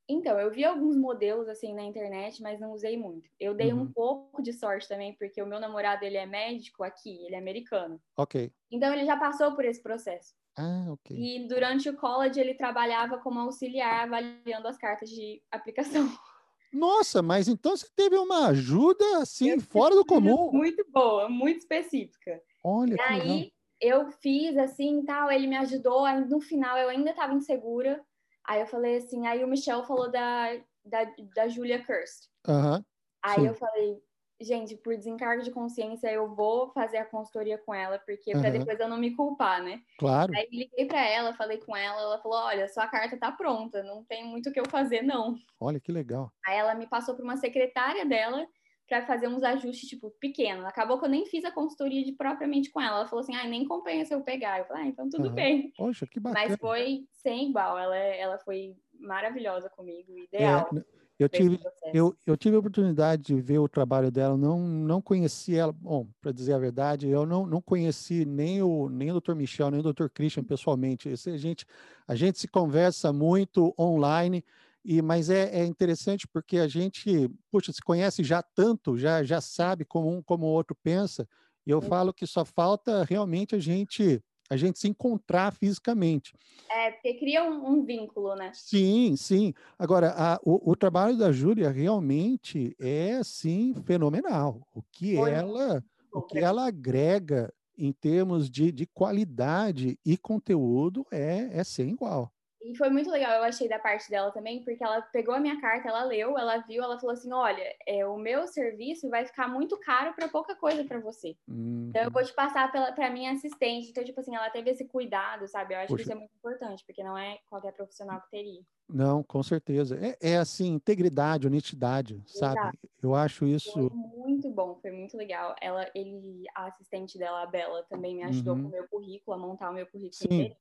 [0.08, 3.28] Então, eu vi alguns modelos assim na internet, mas não usei muito.
[3.40, 3.82] Eu dei uhum.
[3.82, 7.40] um pouco de sorte também, porque o meu namorado ele é médico aqui, ele é
[7.40, 8.00] americano.
[8.16, 8.52] Ok.
[8.72, 10.34] Então ele já passou por esse processo.
[10.58, 11.18] Ah, ok.
[11.18, 16.08] E durante o college ele trabalhava como auxiliar avaliando as cartas de aplicação.
[16.72, 20.52] Nossa, mas então você teve uma ajuda assim eu fora do comum.
[20.52, 22.42] Muito boa, muito específica.
[22.64, 27.12] Olha, e aí eu fiz assim, tal, ele me ajudou, aí no final eu ainda
[27.12, 28.04] estava insegura.
[28.48, 31.04] Aí eu falei assim, aí o Michel falou da, da,
[31.36, 32.30] da Julia Kirst.
[32.48, 32.84] Uhum,
[33.24, 33.48] aí sim.
[33.48, 34.02] eu falei,
[34.40, 38.42] gente, por desencargo de consciência, eu vou fazer a consultoria com ela, porque uhum.
[38.42, 39.82] para depois eu não me culpar, né?
[39.98, 40.32] Claro.
[40.36, 44.04] Aí liguei para ela, falei com ela, ela falou: olha, sua carta tá pronta, não
[44.04, 45.36] tem muito o que eu fazer, não.
[45.60, 46.32] Olha que legal.
[46.46, 48.46] Aí ela me passou para uma secretária dela
[48.88, 50.66] para fazer uns ajustes, tipo, pequenos.
[50.66, 52.98] Acabou que eu nem fiz a consultoria de propriamente com ela.
[52.98, 54.60] Ela falou assim, ah, nem compensa eu pegar.
[54.60, 55.34] Eu falei, ah, então tudo uhum.
[55.34, 55.74] bem.
[55.76, 56.48] Poxa, que bacana.
[56.48, 57.78] Mas foi sem igual.
[57.78, 60.70] Ela, ela foi maravilhosa comigo, ideal.
[60.76, 61.60] É, eu tive,
[61.94, 66.06] eu, eu tive a oportunidade de ver o trabalho dela, não, não conheci ela, bom,
[66.20, 69.34] para dizer a verdade, eu não, não conheci nem o, nem o Dr.
[69.34, 70.08] Michel, nem o Dr.
[70.14, 71.08] Christian pessoalmente.
[71.08, 71.66] Esse, a, gente,
[72.06, 74.44] a gente se conversa muito online,
[74.86, 79.42] e, mas é, é interessante porque a gente, puxa, se conhece já tanto, já, já
[79.42, 81.28] sabe como um como o outro pensa,
[81.66, 86.36] e eu falo que só falta realmente a gente a gente se encontrar fisicamente.
[86.70, 88.52] É, porque cria um, um vínculo, né?
[88.54, 89.54] Sim, sim.
[89.78, 94.62] Agora, a, o, o, trabalho da Júlia realmente é, assim, fenomenal.
[94.72, 101.06] O que Foi ela o que ela agrega em termos de, de qualidade e conteúdo
[101.12, 102.32] é, é sem igual.
[102.66, 105.62] E foi muito legal, eu achei da parte dela também, porque ela pegou a minha
[105.62, 109.48] carta, ela leu, ela viu, ela falou assim: olha, é, o meu serviço vai ficar
[109.48, 111.38] muito caro para pouca coisa para você.
[111.48, 111.88] Uhum.
[111.90, 113.92] Então eu vou te passar para minha assistente.
[113.92, 115.76] Então, tipo assim, ela teve esse cuidado, sabe?
[115.76, 115.98] Eu acho Poxa.
[115.98, 118.62] que isso é muito importante, porque não é qualquer profissional que teria.
[118.90, 120.00] Não, com certeza.
[120.00, 122.56] É, é assim, integridade, honestidade, Exato.
[122.56, 122.80] sabe?
[123.02, 123.72] Eu acho isso.
[123.72, 125.56] Foi muito bom, foi muito legal.
[125.62, 128.64] Ela, ele, a assistente dela, a Bela, também me ajudou uhum.
[128.64, 130.26] com o meu currículo, a montar o meu currículo Sim.
[130.26, 130.56] Inteiro.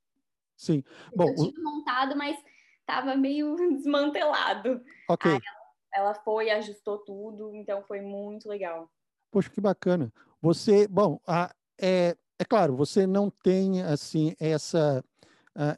[0.55, 0.83] Sim.
[1.15, 2.37] Bom, eu tinha montado, mas
[2.79, 4.81] estava meio desmantelado.
[5.09, 5.31] Ok.
[5.31, 5.39] Aí
[5.93, 8.89] ela, ela foi, ajustou tudo, então foi muito legal.
[9.31, 10.13] Poxa, que bacana.
[10.41, 15.03] Você, bom, a, é, é claro, você não tem assim essa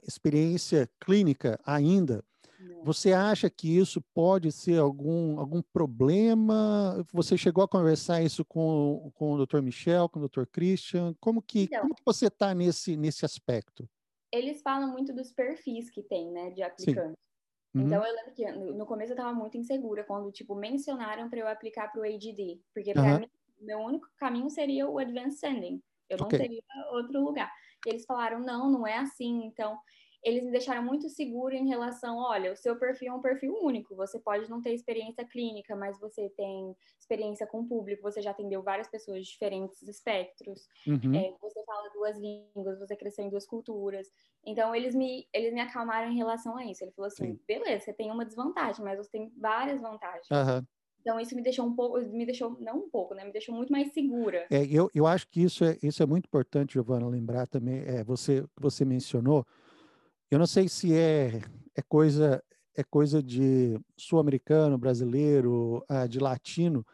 [0.04, 2.24] experiência clínica ainda.
[2.60, 2.84] Não.
[2.84, 7.06] Você acha que isso pode ser algum, algum problema?
[7.14, 9.62] Você chegou a conversar isso com, com o Dr.
[9.62, 10.46] Michel, com o Dr.
[10.52, 11.14] Christian?
[11.20, 13.88] Como que, então, como que você está nesse, nesse aspecto?
[14.32, 17.16] Eles falam muito dos perfis que tem, né, de aplicantes.
[17.74, 17.84] Uhum.
[17.84, 21.48] Então eu lembro que no começo eu tava muito insegura quando tipo mencionaram para eu
[21.48, 23.20] aplicar para o ADD, porque para uhum.
[23.20, 25.82] mim meu único caminho seria o Advanced Sending.
[26.10, 26.40] Eu não okay.
[26.40, 26.62] teria
[26.92, 27.52] outro lugar.
[27.86, 29.46] E eles falaram: "Não, não é assim".
[29.46, 29.78] Então
[30.24, 33.96] eles me deixaram muito segura em relação, olha, o seu perfil é um perfil único,
[33.96, 38.32] você pode não ter experiência clínica, mas você tem experiência com o público, você já
[38.32, 41.16] atendeu várias pessoas de diferentes espectros, uhum.
[41.16, 44.12] é, você fala duas línguas, você cresceu em duas culturas.
[44.46, 46.84] Então, eles me, eles me acalmaram em relação a isso.
[46.84, 47.40] Ele falou assim, Sim.
[47.48, 50.28] beleza, você tem uma desvantagem, mas você tem várias vantagens.
[50.32, 50.66] Uhum.
[51.08, 53.24] Então isso me deixou um pouco, me deixou não um pouco, né?
[53.24, 54.46] Me deixou muito mais segura.
[54.52, 57.80] É, eu, eu acho que isso é, isso é muito importante, Giovana, lembrar também.
[57.86, 59.46] É, você você mencionou
[60.30, 61.42] eu não sei se é,
[61.76, 62.44] é coisa
[62.76, 66.86] é coisa de sul-americano, brasileiro, ah, de latino,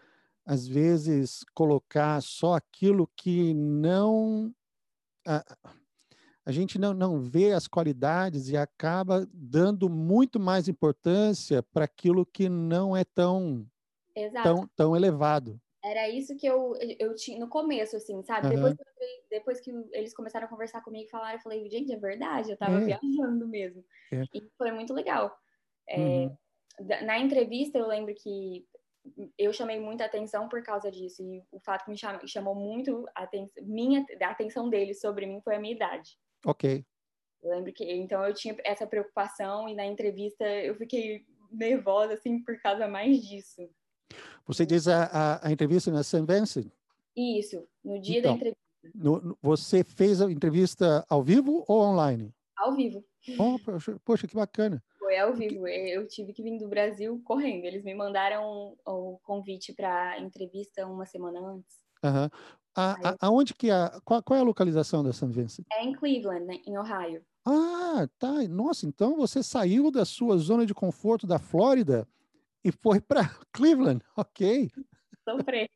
[0.46, 4.54] às vezes colocar só aquilo que não
[5.28, 5.44] a,
[6.46, 12.26] a gente não, não vê as qualidades e acaba dando muito mais importância para aquilo
[12.26, 13.66] que não é tão,
[14.44, 15.60] tão, tão elevado.
[15.84, 18.48] Era isso que eu, eu tinha no começo, assim, sabe?
[18.48, 18.56] Uhum.
[18.56, 18.84] Depois, que
[19.30, 22.58] depois que eles começaram a conversar comigo e falaram, eu falei, gente, é verdade, eu
[22.58, 22.86] tava é.
[22.86, 23.84] viajando mesmo.
[24.12, 24.24] É.
[24.34, 25.38] E foi muito legal.
[25.88, 26.38] É, uhum.
[27.06, 28.66] Na entrevista, eu lembro que
[29.38, 31.22] eu chamei muita atenção por causa disso.
[31.22, 35.26] E o fato que me chamou, chamou muito a atenção, minha, a atenção deles sobre
[35.26, 36.18] mim foi a minha idade.
[36.46, 36.86] Ok.
[37.42, 42.42] Eu lembro que, então, eu tinha essa preocupação e na entrevista eu fiquei nervosa, assim,
[42.42, 43.70] por causa mais disso.
[44.46, 46.26] Você diz a, a, a entrevista na St.
[46.26, 46.68] Vincent?
[47.16, 48.64] Isso, no dia então, da entrevista.
[48.94, 52.34] No, você fez a entrevista ao vivo ou online?
[52.58, 53.04] Ao vivo.
[53.40, 53.58] Oh,
[54.04, 54.84] poxa, que bacana.
[55.00, 55.66] Foi ao vivo.
[55.68, 57.66] Eu tive que vir do Brasil correndo.
[57.66, 61.78] Eles me mandaram o convite para a entrevista uma semana antes.
[62.04, 62.30] Uhum.
[62.76, 63.92] A, a, aonde que é?
[64.04, 65.28] Qual, qual, é a localização da St.
[65.28, 65.66] Vincent?
[65.72, 67.24] É em Cleveland, né, em Ohio.
[67.46, 68.34] Ah, tá.
[68.50, 72.08] Nossa, então você saiu da sua zona de conforto da Flórida
[72.64, 74.72] e foi para Cleveland, ok.
[75.28, 75.70] Sofrer.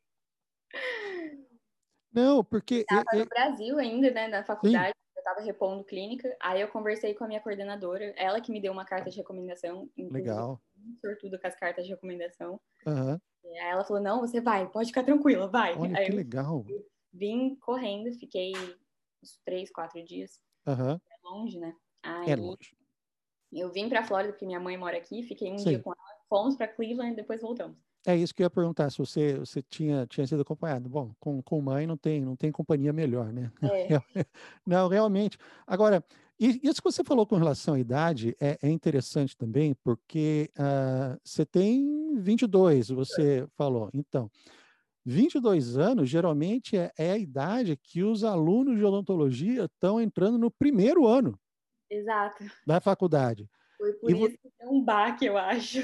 [2.12, 2.76] Não, porque...
[2.76, 4.88] Estava no Brasil ainda, né, na faculdade.
[4.96, 5.08] Sim.
[5.16, 6.34] Eu estava repondo clínica.
[6.40, 9.90] Aí eu conversei com a minha coordenadora, ela que me deu uma carta de recomendação.
[9.96, 10.60] Legal.
[11.00, 12.60] Sortudo com as cartas de recomendação.
[12.86, 13.18] Uhum.
[13.44, 15.76] Aí ela falou: não, você vai, pode ficar tranquila, vai.
[15.76, 16.64] Olha aí que legal.
[17.12, 18.52] Vim correndo, fiquei
[19.22, 20.40] uns três, quatro dias.
[20.66, 20.92] Uhum.
[20.92, 21.74] É longe, né?
[22.02, 22.76] Aí é longe.
[23.52, 25.70] Eu vim para Flórida porque minha mãe mora aqui, fiquei um Sim.
[25.70, 27.76] dia com ela, fomos para Cleveland e depois voltamos.
[28.06, 30.88] É isso que eu ia perguntar, se você, você tinha, tinha sido acompanhado.
[30.88, 33.50] Bom, com, com mãe não tem, não tem companhia melhor, né?
[33.62, 33.88] É.
[34.66, 35.36] não, realmente.
[35.66, 36.02] Agora,
[36.38, 41.44] isso que você falou com relação à idade é, é interessante também, porque uh, você
[41.44, 43.90] tem 22, você falou.
[43.92, 44.30] Então,
[45.04, 50.50] 22 anos geralmente é, é a idade que os alunos de odontologia estão entrando no
[50.50, 51.38] primeiro ano.
[51.90, 52.44] Exato.
[52.66, 53.48] Da faculdade.
[53.76, 55.80] Foi por e isso que é um baque, eu acho.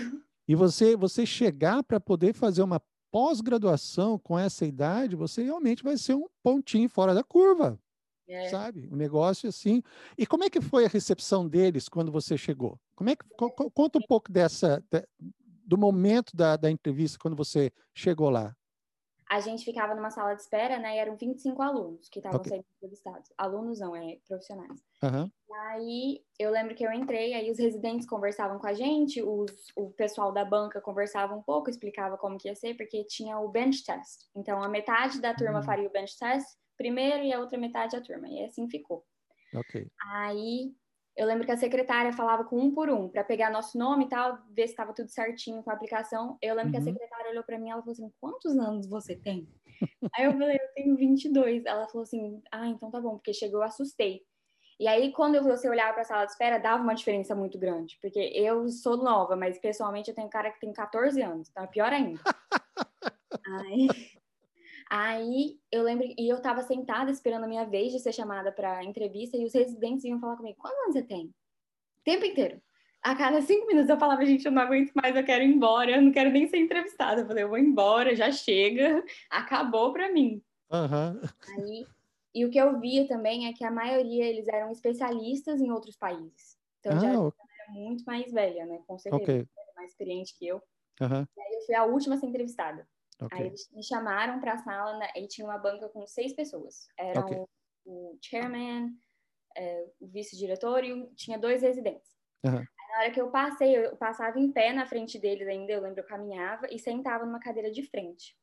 [0.46, 2.80] E você, você chegar para poder fazer uma
[3.10, 7.78] pós-graduação com essa idade, você realmente vai ser um pontinho fora da curva.
[8.26, 8.48] É.
[8.48, 8.88] Sabe?
[8.90, 9.82] Um negócio assim.
[10.16, 12.80] E como é que foi a recepção deles quando você chegou?
[12.94, 13.24] Como é que
[13.72, 14.82] conta um pouco dessa
[15.66, 18.54] do momento da, da entrevista quando você chegou lá?
[19.34, 20.94] A gente ficava numa sala de espera, né?
[20.94, 22.52] E eram 25 alunos que estavam okay.
[22.52, 23.32] sendo entrevistados.
[23.36, 24.80] Alunos não, é profissionais.
[25.02, 25.28] Uhum.
[25.70, 29.90] Aí eu lembro que eu entrei, aí os residentes conversavam com a gente, os, o
[29.90, 33.84] pessoal da banca conversava um pouco, explicava como que ia ser, porque tinha o bench
[33.84, 34.28] test.
[34.36, 35.64] Então a metade da turma uhum.
[35.64, 38.28] faria o bench test primeiro e a outra metade a turma.
[38.28, 39.04] E assim ficou.
[39.52, 39.88] Ok.
[40.12, 40.72] Aí
[41.16, 44.08] eu lembro que a secretária falava com um por um, para pegar nosso nome e
[44.08, 46.36] tal, ver se estava tudo certinho com a aplicação.
[46.42, 46.70] Eu lembro uhum.
[46.72, 46.84] que a uhum.
[46.86, 49.48] secretária olhou para mim e ela falou assim: Quantos anos você tem?
[50.14, 51.64] aí eu falei: Eu tenho 22.
[51.66, 54.22] Ela falou assim: Ah, então tá bom, porque chegou, eu assustei.
[54.78, 57.96] E aí, quando você olhava para a sala de espera, dava uma diferença muito grande,
[58.02, 61.62] porque eu sou nova, mas pessoalmente eu tenho um cara que tem 14 anos, então
[61.62, 62.20] é pior ainda.
[63.62, 63.88] aí,
[64.96, 68.84] Aí eu lembro, e eu tava sentada esperando a minha vez de ser chamada para
[68.84, 71.26] entrevista, e os residentes iam falar comigo: quantos anos você tem?
[71.26, 72.62] O tempo inteiro.
[73.02, 75.90] A cada cinco minutos eu falava: gente, eu não aguento mais, eu quero ir embora,
[75.90, 77.22] eu não quero nem ser entrevistada.
[77.22, 80.40] Eu falei: eu vou embora, já chega, acabou pra mim.
[80.70, 81.20] Uhum.
[81.58, 81.86] Aí,
[82.32, 85.96] e o que eu via também é que a maioria eles eram especialistas em outros
[85.96, 86.56] países.
[86.78, 88.78] Então ah, já era muito mais velha, né?
[88.86, 89.48] Com certeza, okay.
[89.74, 90.62] mais experiente que eu.
[91.00, 91.26] Uhum.
[91.36, 92.86] E aí eu fui a última a ser entrevistada.
[93.20, 93.38] Okay.
[93.38, 96.88] Aí eles me chamaram para a sala né, e tinha uma banca com seis pessoas.
[96.98, 97.38] Eram okay.
[97.38, 97.48] o,
[97.86, 98.90] o, chairman,
[99.56, 102.10] é, o vice-diretor e tinha dois residentes.
[102.44, 102.58] Uhum.
[102.58, 105.80] Aí, na hora que eu passei, eu passava em pé na frente deles ainda, eu
[105.80, 108.36] lembro, eu caminhava e sentava numa cadeira de frente.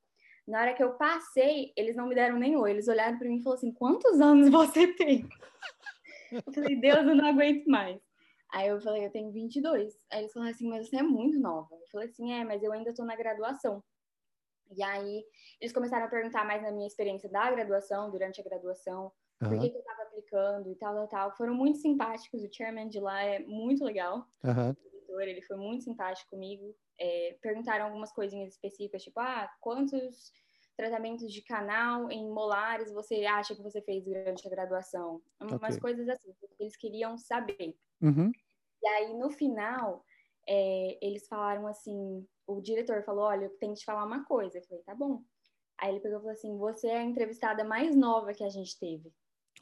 [0.48, 3.38] Na hora que eu passei, eles não me deram nem oi, eles olharam para mim
[3.38, 5.30] e falaram assim, quantos anos você tem?
[6.32, 8.02] eu falei, Deus, eu não aguento mais.
[8.52, 9.94] Aí eu falei, eu tenho 22.
[10.12, 11.74] Aí eles falaram assim, mas você é muito nova.
[11.74, 13.84] Eu falei assim, é, mas eu ainda estou na graduação.
[14.76, 15.24] E aí
[15.60, 19.50] eles começaram a perguntar mais na minha experiência da graduação, durante a graduação, uhum.
[19.50, 21.38] por que, que eu estava aplicando e tal, tal, tal.
[21.38, 24.26] Foram muito simpáticos, o chairman de lá é muito legal.
[24.44, 24.76] Uhum.
[25.10, 26.76] O ele foi muito simpático comigo.
[27.00, 30.32] É, perguntaram algumas coisinhas específicas, tipo, ah, quantos
[30.78, 35.22] tratamentos de canal em molares você acha que você fez durante a graduação?
[35.40, 35.80] Umas okay.
[35.80, 37.76] coisas assim, que eles queriam saber.
[38.02, 38.32] Uhum.
[38.82, 40.04] E aí, no final,
[40.48, 44.58] é, eles falaram assim, o diretor falou, olha, eu tenho que te falar uma coisa.
[44.58, 45.24] Eu falei, tá bom.
[45.78, 48.78] Aí ele pegou e falou assim, você é a entrevistada mais nova que a gente
[48.80, 49.12] teve.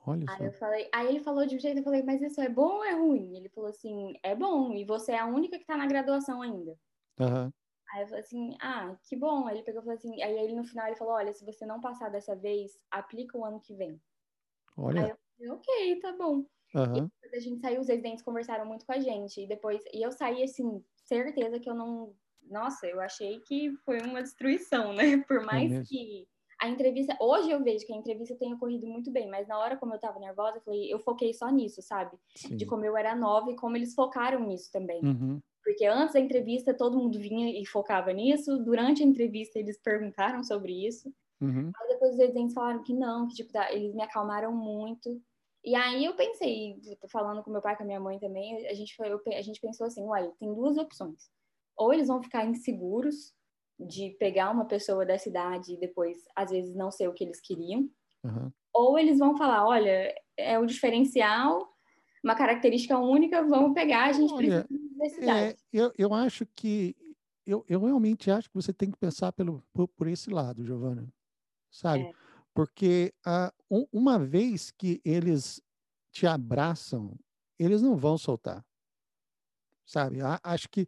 [0.05, 0.43] Olha aí só.
[0.43, 2.83] eu falei, aí ele falou de um jeito, eu falei, mas isso é bom ou
[2.83, 3.37] é ruim?
[3.37, 6.77] Ele falou assim, é bom, e você é a única que tá na graduação ainda.
[7.19, 7.51] Uhum.
[7.91, 9.47] Aí eu falei assim, ah, que bom.
[9.47, 11.65] Aí ele pegou e falou assim, aí ele no final ele falou, olha, se você
[11.65, 13.99] não passar dessa vez, aplica o ano que vem.
[14.77, 15.03] Olha.
[15.05, 16.45] Aí eu falei, ok, tá bom.
[16.75, 17.09] Uhum.
[17.23, 19.41] E a gente saiu, os residentes conversaram muito com a gente.
[19.41, 22.15] E depois, e eu saí assim, certeza que eu não.
[22.49, 25.03] Nossa, eu achei que foi uma destruição, né?
[25.27, 26.27] Por mais é que
[26.61, 27.15] a entrevista.
[27.21, 29.99] Hoje eu vejo que a entrevista tem ocorrido muito bem, mas na hora como eu
[29.99, 32.17] tava nervosa, eu falei, eu foquei só nisso, sabe?
[32.35, 32.57] Sim.
[32.57, 35.01] De como eu era nova e como eles focaram nisso também.
[35.03, 35.39] Uhum.
[35.63, 40.43] Porque antes da entrevista todo mundo vinha e focava nisso, durante a entrevista eles perguntaram
[40.43, 41.13] sobre isso.
[41.39, 41.71] Uhum.
[41.75, 45.21] Aí depois os residentes falaram que não, que tipo, eles me acalmaram muito.
[45.63, 48.95] E aí eu pensei, falando com meu pai, com a minha mãe também, a gente,
[48.95, 51.29] foi, a gente pensou assim, olha, tem duas opções.
[51.79, 53.33] Ou eles vão ficar inseguros
[53.79, 57.39] de pegar uma pessoa dessa idade e depois, às vezes, não ser o que eles
[57.39, 57.89] queriam.
[58.23, 58.51] Uhum.
[58.73, 61.73] Ou eles vão falar, olha, é o diferencial,
[62.21, 65.39] uma característica única, vamos pegar, a gente olha, precisa de diversidade.
[65.39, 66.93] É, eu, eu acho que,
[67.45, 71.07] eu, eu realmente acho que você tem que pensar pelo, por, por esse lado, Giovana,
[71.71, 72.03] sabe?
[72.03, 72.11] É.
[72.53, 75.61] Porque ah, um, uma vez que eles
[76.11, 77.17] te abraçam,
[77.57, 78.65] eles não vão soltar.
[79.85, 80.19] Sabe?
[80.43, 80.87] Acho que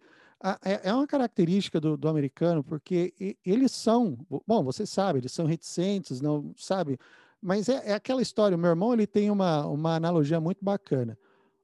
[0.63, 4.17] é, é uma característica do, do, americano, porque eles são,
[4.47, 6.97] bom, você sabe, eles são reticentes, não sabe?
[7.41, 8.55] Mas é, é, aquela história.
[8.55, 11.17] O meu irmão ele tem uma, uma analogia muito bacana.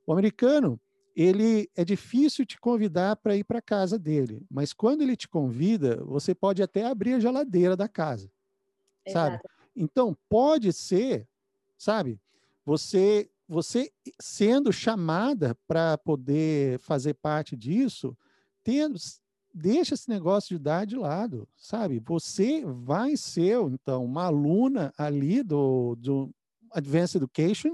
[0.05, 0.79] O americano,
[1.15, 6.03] ele é difícil te convidar para ir para casa dele, mas quando ele te convida,
[6.03, 8.31] você pode até abrir a geladeira da casa,
[9.05, 9.37] Exato.
[9.37, 9.43] sabe?
[9.75, 11.27] Então pode ser,
[11.77, 12.19] sabe?
[12.65, 18.15] Você você sendo chamada para poder fazer parte disso,
[18.67, 18.97] tendo
[19.53, 21.99] deixa esse negócio de dar de lado, sabe?
[22.05, 26.29] Você vai ser, então, uma aluna ali do, do
[26.71, 27.73] Advanced Education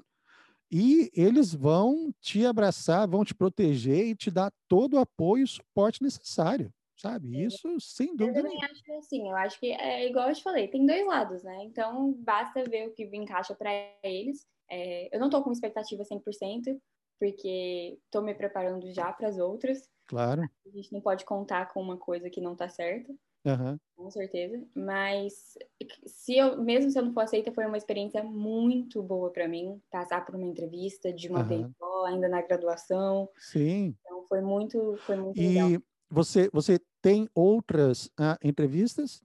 [0.72, 5.48] e eles vão te abraçar, vão te proteger e te dar todo o apoio e
[5.48, 7.44] suporte necessário, sabe?
[7.44, 8.40] Isso sem dúvida.
[8.40, 11.06] Eu também acho que assim, eu acho que é igual eu te falei, tem dois
[11.08, 11.64] lados, né?
[11.64, 13.72] Então basta ver o que encaixa para
[14.04, 14.46] eles.
[14.70, 16.80] É, eu não tô com expectativa 100%,
[17.20, 19.92] porque tô me preparando já para as outras.
[20.08, 20.50] Claro.
[20.66, 23.14] A gente não pode contar com uma coisa que não tá certa.
[23.46, 23.78] Uhum.
[23.96, 24.62] Com certeza.
[24.74, 25.58] Mas
[26.06, 29.82] se eu, mesmo se eu não for aceita, foi uma experiência muito boa para mim
[29.92, 31.48] passar por uma entrevista de uma uhum.
[31.48, 33.30] vez só, ainda na graduação.
[33.38, 33.96] Sim.
[34.02, 35.82] Então foi muito, foi muito e legal.
[36.10, 39.22] você, você tem outras uh, entrevistas?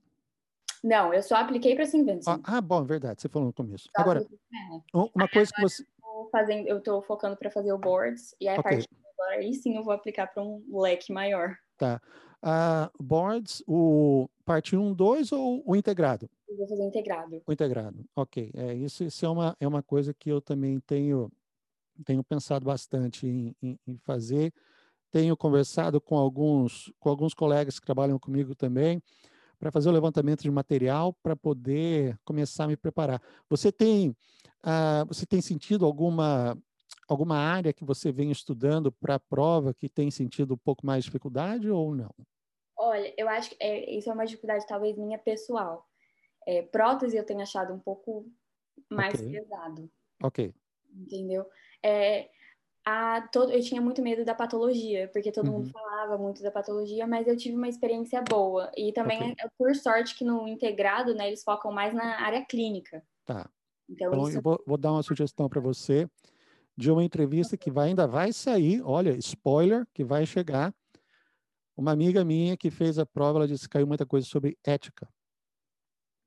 [0.83, 2.31] Não, eu só apliquei para Sinvention.
[2.31, 3.89] Ah, ah, bom, verdade, você falou no começo.
[3.95, 4.25] Só Agora,
[4.93, 5.83] uma coisa que você.
[5.83, 8.71] Eu fazendo, eu estou focando para fazer o boards, e aí, okay.
[8.71, 8.89] a partir
[9.23, 11.55] aí sim eu vou aplicar para um leque maior.
[11.77, 12.01] Tá.
[12.41, 16.29] Uh, boards, o parte 1, 2 ou o integrado?
[16.47, 17.41] Eu vou fazer o integrado.
[17.45, 18.51] O integrado, ok.
[18.55, 21.31] É, isso isso é, uma, é uma coisa que eu também tenho,
[22.05, 24.53] tenho pensado bastante em, em, em fazer.
[25.11, 29.01] Tenho conversado com alguns, com alguns colegas que trabalham comigo também
[29.59, 33.21] para fazer o levantamento de material para poder começar a me preparar.
[33.49, 36.57] Você tem, uh, você tem sentido alguma
[37.09, 41.03] alguma área que você vem estudando para a prova que tem sentido um pouco mais
[41.03, 42.13] dificuldade ou não?
[42.77, 45.85] Olha, eu acho que é, isso é uma dificuldade talvez minha pessoal.
[46.47, 48.25] É, prótese eu tenho achado um pouco
[48.89, 49.31] mais okay.
[49.31, 49.91] pesado.
[50.23, 50.53] Ok.
[50.95, 51.45] Entendeu?
[51.83, 52.29] É,
[52.85, 55.59] a, todo, eu tinha muito medo da patologia, porque todo uhum.
[55.59, 58.71] mundo falava muito da patologia, mas eu tive uma experiência boa.
[58.77, 59.35] E também, okay.
[59.39, 63.03] é, por sorte, que no integrado, né, eles focam mais na área clínica.
[63.25, 63.49] Tá.
[63.89, 64.37] Então, então isso...
[64.37, 66.07] eu vou, vou dar uma sugestão para você
[66.79, 70.73] de uma entrevista que vai, ainda vai sair, olha, spoiler, que vai chegar.
[71.75, 75.05] Uma amiga minha que fez a prova, ela disse que caiu muita coisa sobre ética.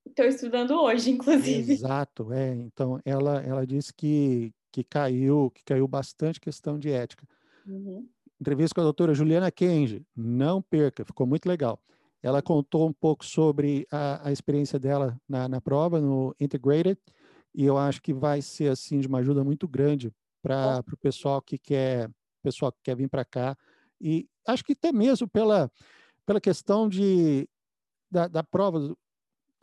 [0.05, 1.73] Estou estudando hoje, inclusive.
[1.73, 2.55] Exato, é.
[2.55, 7.27] Então, ela, ela disse que, que caiu, que caiu bastante questão de ética.
[7.67, 8.07] Uhum.
[8.39, 11.81] Entrevista com a doutora Juliana Kenji, não perca, ficou muito legal.
[12.23, 16.99] Ela contou um pouco sobre a, a experiência dela na, na prova, no Integrated,
[17.55, 20.13] e eu acho que vai ser, assim, de uma ajuda muito grande
[20.43, 22.11] para o pessoal que quer
[22.43, 23.57] pessoal que quer vir para cá
[24.01, 25.71] e acho que até mesmo pela
[26.27, 27.49] pela questão de
[28.11, 28.95] da, da prova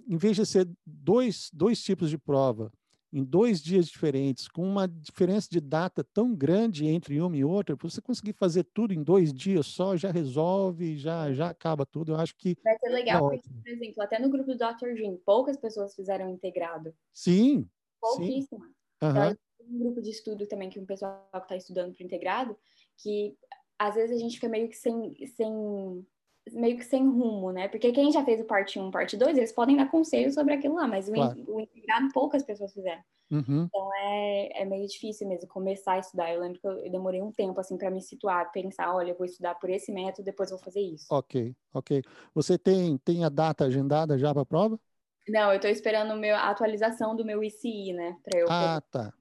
[0.08, 2.72] em vez de ser dois, dois tipos de prova
[3.12, 7.76] em dois dias diferentes, com uma diferença de data tão grande entre uma e outra,
[7.76, 12.12] você conseguir fazer tudo em dois dias só, já resolve, já, já acaba tudo.
[12.12, 12.56] Eu acho que.
[12.64, 14.96] Vai ser legal, é porque, por exemplo, até no grupo do Dr.
[14.96, 16.94] Jim, poucas pessoas fizeram integrado.
[17.12, 17.68] Sim.
[18.00, 18.70] Pouquíssimas.
[18.70, 18.76] Sim.
[18.98, 22.57] Então, um grupo de estudo também que um pessoal que está estudando para integrado,
[22.97, 23.38] que
[23.78, 26.05] às vezes a gente fica meio que sem, sem
[26.53, 27.68] meio que sem rumo, né?
[27.68, 30.76] Porque quem já fez o parte 1, parte 2, eles podem dar conselho sobre aquilo
[30.76, 31.43] lá, mas claro.
[31.47, 33.01] o, integrado poucas pessoas fizeram.
[33.32, 33.66] Uhum.
[33.66, 36.34] Então é, é meio difícil mesmo começar a estudar.
[36.34, 39.18] Eu lembro que eu, eu demorei um tempo assim para me situar, pensar, olha, eu
[39.18, 41.05] vou estudar por esse método, depois vou fazer isso.
[41.10, 42.01] Ok, ok.
[42.34, 44.80] Você tem, tem a data agendada já para a prova?
[45.28, 48.18] Não, eu estou esperando meu, a atualização do meu ICI, né?
[48.34, 49.14] eu ah, tá.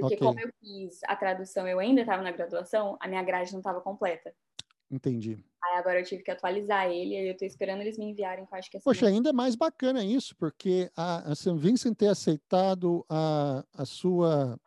[0.00, 0.18] Porque okay.
[0.18, 3.80] como eu fiz a tradução, eu ainda estava na graduação, a minha grade não estava
[3.80, 4.34] completa.
[4.90, 5.42] Entendi.
[5.64, 8.54] Aí agora eu tive que atualizar ele, e eu estou esperando eles me enviarem, que
[8.54, 11.56] eu acho que é Poxa, ainda é mais bacana isso, porque a, a St.
[11.56, 14.60] Vincent ter aceitado a, a sua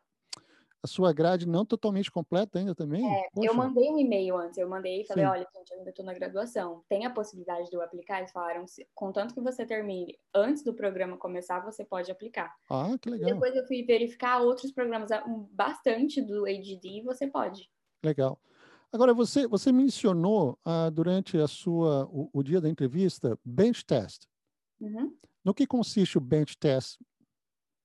[0.82, 3.06] a sua grade não totalmente completa ainda também?
[3.06, 5.32] É, eu mandei um e-mail antes, eu mandei e falei, Sim.
[5.32, 8.20] olha, gente, eu ainda estou na graduação, tem a possibilidade de eu aplicar?
[8.20, 8.66] Eles falaram,
[8.96, 12.56] contanto que você termine antes do programa começar, você pode aplicar.
[12.70, 13.30] Ah, que legal.
[13.30, 15.10] E depois eu fui verificar outros programas,
[15.52, 17.70] bastante do ADD, e você pode.
[18.04, 18.40] Legal.
[18.92, 24.26] Agora, você, você mencionou ah, durante a sua, o, o, dia da entrevista, bench test.
[24.80, 25.14] Uhum.
[25.44, 26.98] No que consiste o bench test?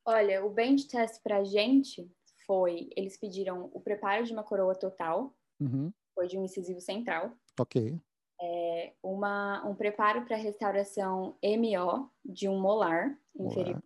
[0.07, 2.11] Olha, o bench test para gente
[2.47, 5.93] foi, eles pediram o preparo de uma coroa total, uhum.
[6.15, 7.37] foi de um incisivo central.
[7.59, 8.01] Ok.
[8.41, 13.83] É, uma, um preparo para restauração MO de um molar inferior.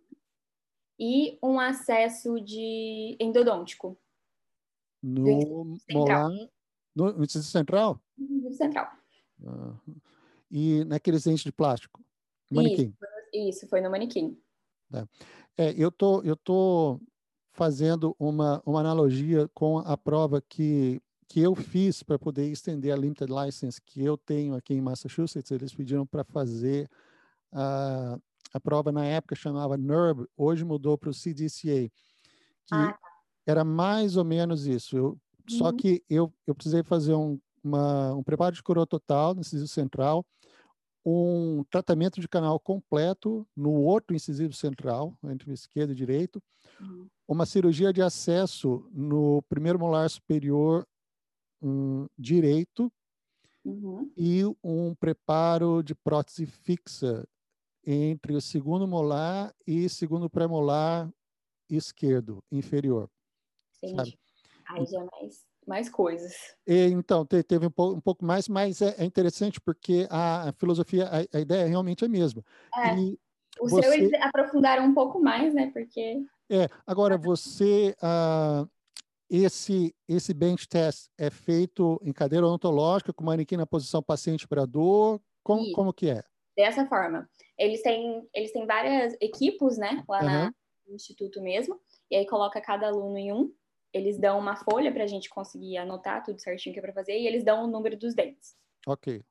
[0.99, 3.97] E um acesso de endodôntico.
[5.01, 6.29] No molar,
[6.93, 8.01] no incisivo central?
[8.17, 8.91] Incisivo central.
[10.51, 12.03] E naqueles dentes de plástico?
[12.51, 12.93] Manequim.
[13.33, 14.37] Isso, isso, foi no manequim.
[14.91, 15.07] Tá.
[15.55, 16.99] É, eu tô, eu tô
[17.59, 22.95] fazendo uma, uma analogia com a prova que, que eu fiz para poder estender a
[22.95, 25.51] limited license que eu tenho aqui em Massachusetts.
[25.51, 26.89] Eles pediram para fazer
[27.51, 28.17] a,
[28.53, 31.91] a prova na época chamava NERB, hoje mudou para o CDCA, que
[32.71, 32.93] ah.
[32.93, 32.99] Tá.
[33.45, 34.95] era mais ou menos isso.
[34.95, 35.17] Eu, uhum.
[35.57, 39.67] Só que eu, eu precisei fazer um, uma, um preparo de coroa total no incisivo
[39.67, 40.25] central,
[41.09, 46.41] um tratamento de canal completo no outro incisivo central, entre o esquerdo e o direito,
[46.79, 47.07] uhum.
[47.27, 50.87] uma cirurgia de acesso no primeiro molar superior
[51.61, 52.91] um, direito
[53.65, 54.11] uhum.
[54.15, 57.27] e um preparo de prótese fixa
[57.85, 61.11] entre o segundo molar e segundo pré-molar
[61.69, 63.09] esquerdo, inferior.
[63.81, 64.19] Entendi.
[64.67, 66.33] Aí já é mais mais coisas.
[66.67, 71.07] E, então, teve um pouco, um pouco mais, mas é, é, interessante porque a, filosofia,
[71.07, 72.43] a, a, ideia realmente é a mesma.
[72.75, 72.97] É.
[72.97, 73.19] E
[73.61, 73.83] o você...
[73.83, 75.69] seu eles aprofundaram um pouco mais, né?
[75.71, 76.25] Porque.
[76.49, 77.95] É, agora você.
[78.01, 78.67] Uh,
[79.29, 84.65] esse, esse bench test é feito em cadeira odontológica, com manequim na posição paciente para
[84.65, 85.21] dor?
[85.43, 86.23] Como, como que é?
[86.57, 87.29] Dessa forma.
[87.55, 90.03] Eles têm, eles têm várias equipes, né?
[90.09, 90.51] Lá uhum.
[90.87, 91.79] no instituto mesmo.
[92.09, 93.53] E aí coloca cada aluno em um
[93.93, 97.17] eles dão uma folha para a gente conseguir anotar tudo certinho que é para fazer
[97.17, 98.55] e eles dão o número dos dentes.
[98.87, 99.23] Ok.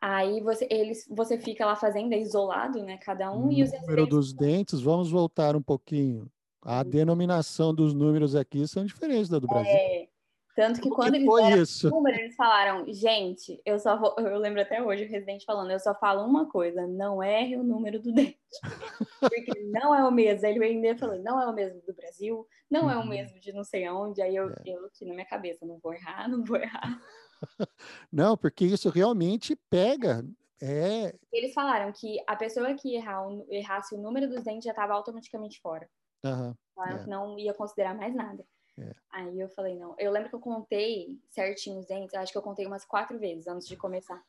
[0.00, 2.98] Aí você, eles, você fica lá fazendo é isolado, né?
[2.98, 3.50] Cada um.
[3.50, 6.30] e os número dos dentes, vamos voltar um pouquinho.
[6.62, 9.70] A denominação dos números aqui são diferentes da do Brasil.
[9.70, 10.05] É,
[10.56, 14.62] tanto que quando que eles deram número, eles falaram, gente, eu só vou, eu lembro
[14.62, 18.10] até hoje o residente falando, eu só falo uma coisa, não erre o número do
[18.10, 18.38] dente.
[19.20, 20.46] Porque não é o mesmo.
[20.46, 23.06] Aí ele veio falando, não é o mesmo do Brasil, não é o uhum.
[23.06, 24.22] mesmo de não sei aonde.
[24.22, 24.62] Aí eu, é.
[24.64, 27.02] eu aqui na minha cabeça, não vou errar, não vou errar.
[28.10, 30.24] Não, porque isso realmente pega.
[30.58, 31.14] É...
[31.30, 35.60] Eles falaram que a pessoa que errar, errasse o número dos dentes já estava automaticamente
[35.60, 35.86] fora.
[36.24, 37.06] Uhum, é.
[37.06, 38.42] não ia considerar mais nada.
[38.78, 38.94] É.
[39.10, 39.94] Aí eu falei, não.
[39.98, 43.46] Eu lembro que eu contei certinho os dentes, acho que eu contei umas quatro vezes
[43.46, 44.22] antes de começar.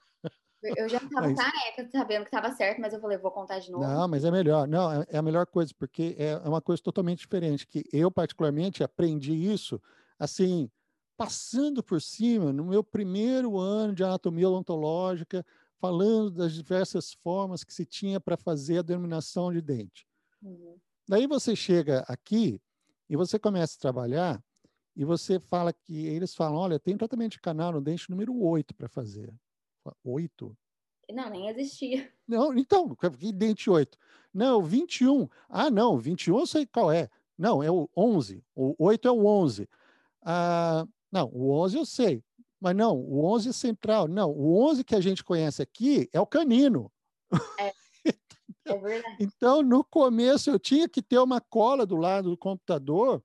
[0.63, 1.37] Eu já estava mas...
[1.37, 3.83] careca, sabendo que estava certo, mas eu falei, vou contar de novo.
[3.83, 4.67] Não, mas é melhor.
[4.67, 7.67] Não, é, é a melhor coisa, porque é, é uma coisa totalmente diferente.
[7.67, 9.81] Que eu, particularmente, aprendi isso,
[10.17, 10.71] assim,
[11.17, 15.45] passando por cima, no meu primeiro ano de anatomia odontológica,
[15.79, 20.07] falando das diversas formas que se tinha para fazer a denominação de dente.
[20.41, 20.77] Uhum.
[21.07, 22.61] Daí você chega aqui
[23.09, 24.43] e você começa a trabalhar
[24.95, 28.73] e você fala que eles falam, olha, tem tratamento de canal no dente número 8
[28.73, 29.33] para fazer.
[30.03, 30.57] 8?
[31.11, 32.11] Não, nem existia.
[32.27, 33.97] Não, então, que dente 8?
[34.33, 35.29] Não, 21.
[35.47, 37.09] Ah, não, 21 eu sei qual é.
[37.37, 38.43] Não, é o 11.
[38.55, 39.69] O 8 é o 11.
[40.23, 42.23] Ah, não, o 11 eu sei.
[42.59, 44.07] Mas não, o 11 é central.
[44.07, 46.91] Não, o 11 que a gente conhece aqui é o canino.
[47.59, 47.73] É.
[48.65, 49.01] É.
[49.19, 53.23] Então, no começo, eu tinha que ter uma cola do lado do computador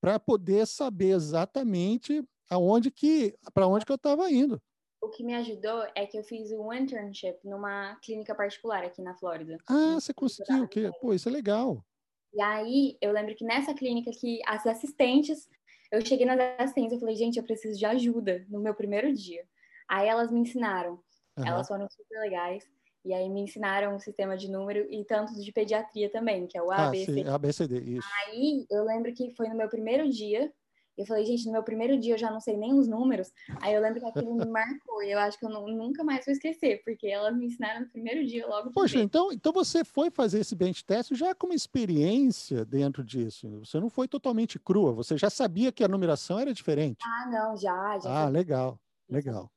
[0.00, 4.60] para poder saber exatamente aonde que, para onde que eu estava indo.
[5.00, 9.14] O que me ajudou é que eu fiz um internship numa clínica particular aqui na
[9.14, 9.58] Flórida.
[9.66, 10.66] Ah, você conseguiu?
[10.66, 11.84] Que, pô, isso é legal.
[12.32, 15.48] E aí, eu lembro que nessa clínica que as assistentes,
[15.92, 19.46] eu cheguei nas assistentes, eu falei, gente, eu preciso de ajuda no meu primeiro dia.
[19.88, 20.94] Aí elas me ensinaram.
[21.36, 21.46] Uhum.
[21.46, 22.64] Elas foram super legais.
[23.04, 26.62] E aí me ensinaram um sistema de número e tanto de pediatria também, que é
[26.62, 27.20] o ABCD.
[27.20, 28.08] Ah, sim, ABCD, isso.
[28.26, 30.50] Aí eu lembro que foi no meu primeiro dia,
[30.96, 33.30] eu falei, gente, no meu primeiro dia eu já não sei nem os números.
[33.60, 36.24] Aí eu lembro que aquilo me marcou e eu acho que eu não, nunca mais
[36.24, 38.70] vou esquecer, porque elas me ensinaram no primeiro dia logo.
[38.70, 43.60] Poxa, então, então você foi fazer esse bench test já com uma experiência dentro disso.
[43.60, 47.04] Você não foi totalmente crua, você já sabia que a numeração era diferente.
[47.04, 48.24] Ah, não, já, já.
[48.24, 48.78] Ah, legal,
[49.08, 49.50] legal.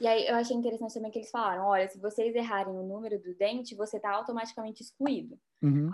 [0.00, 3.20] E aí eu achei interessante também que eles falaram: olha, se vocês errarem o número
[3.20, 5.38] do dente, você está automaticamente excluído.
[5.62, 5.90] Uhum.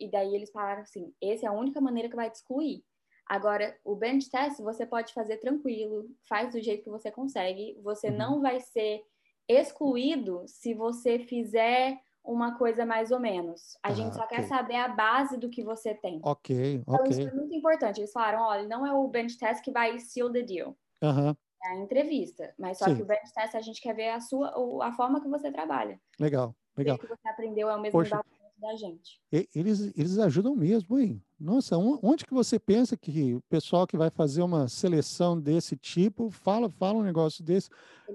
[0.00, 2.82] E daí eles falaram assim: essa é a única maneira que vai te excluir.
[3.26, 7.76] Agora, o bench test você pode fazer tranquilo, faz do jeito que você consegue.
[7.82, 8.16] Você uhum.
[8.16, 9.02] não vai ser
[9.48, 13.76] excluído se você fizer uma coisa mais ou menos.
[13.82, 14.38] A ah, gente só okay.
[14.38, 16.20] quer saber a base do que você tem.
[16.24, 17.10] Ok, então, ok.
[17.10, 18.00] Isso é muito importante.
[18.00, 20.76] Eles falaram, olha, não é o bench test que vai seal the deal.
[21.00, 21.36] Uhum
[21.66, 22.54] a entrevista.
[22.58, 22.96] Mas só Sim.
[22.96, 24.52] que o bench test a gente quer ver a sua,
[24.82, 26.00] a forma que você trabalha.
[26.18, 26.96] Legal, legal.
[26.96, 28.20] O que você aprendeu é o mesmo Poxa,
[28.58, 29.20] da gente.
[29.30, 31.22] Eles, eles ajudam mesmo, hein?
[31.38, 36.30] Nossa, onde que você pensa que o pessoal que vai fazer uma seleção desse tipo
[36.30, 37.68] fala, fala um negócio desse?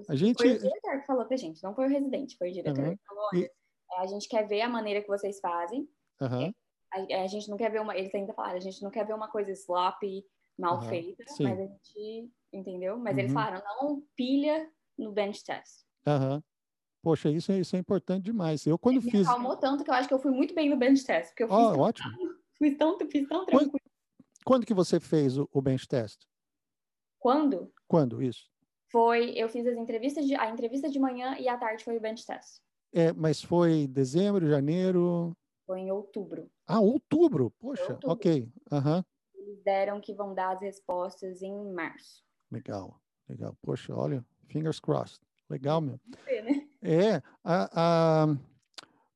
[0.10, 0.38] A gente...
[0.38, 2.98] Foi o diretor que falou pra gente, não foi o residente, foi o diretor uhum.
[2.98, 3.52] que falou, olha, e...
[4.00, 5.88] a gente quer ver a maneira que vocês fazem.
[6.20, 6.54] Uhum.
[6.94, 9.14] A, a, gente não quer ver uma, eles ainda falaram, a gente não quer ver
[9.14, 10.26] uma coisa sloppy,
[10.62, 10.90] mal uhum.
[10.90, 11.44] feita, Sim.
[11.44, 12.98] mas a gente entendeu?
[12.98, 13.20] Mas uhum.
[13.20, 15.86] eles falaram, não pilha no bench test.
[16.06, 16.44] Aham.
[17.02, 18.66] Poxa, isso é, isso é importante demais.
[18.66, 19.22] Eu quando me fiz.
[19.22, 21.30] Me acalmou tanto que eu acho que eu fui muito bem no bench test.
[21.30, 22.12] Porque eu fiz oh, ótimo.
[22.62, 23.72] Fiz tão, fiz tão tranquilo.
[23.72, 23.82] Quando,
[24.46, 26.28] quando que você fez o, o bench test?
[27.18, 27.74] Quando?
[27.88, 28.48] Quando, isso?
[28.92, 32.00] Foi, eu fiz as entrevistas de, a entrevista de manhã e à tarde foi o
[32.00, 32.62] bench test.
[32.94, 35.36] É, mas foi dezembro, janeiro?
[35.66, 36.52] Foi em outubro.
[36.68, 37.52] Ah, outubro?
[37.58, 38.12] Poxa, outubro.
[38.12, 38.48] ok.
[38.72, 39.04] Uhum.
[39.52, 42.24] Eles deram que vão dar as respostas em março.
[42.50, 42.98] Legal,
[43.28, 43.58] legal.
[43.62, 45.22] Poxa, olha, fingers crossed.
[45.50, 46.00] Legal, meu.
[46.26, 46.68] É, né?
[46.82, 47.70] É, a,
[48.24, 48.38] a...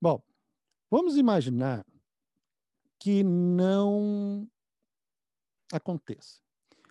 [0.01, 0.21] bom,
[0.91, 1.85] vamos imaginar
[2.99, 4.45] que não
[5.71, 6.41] aconteça.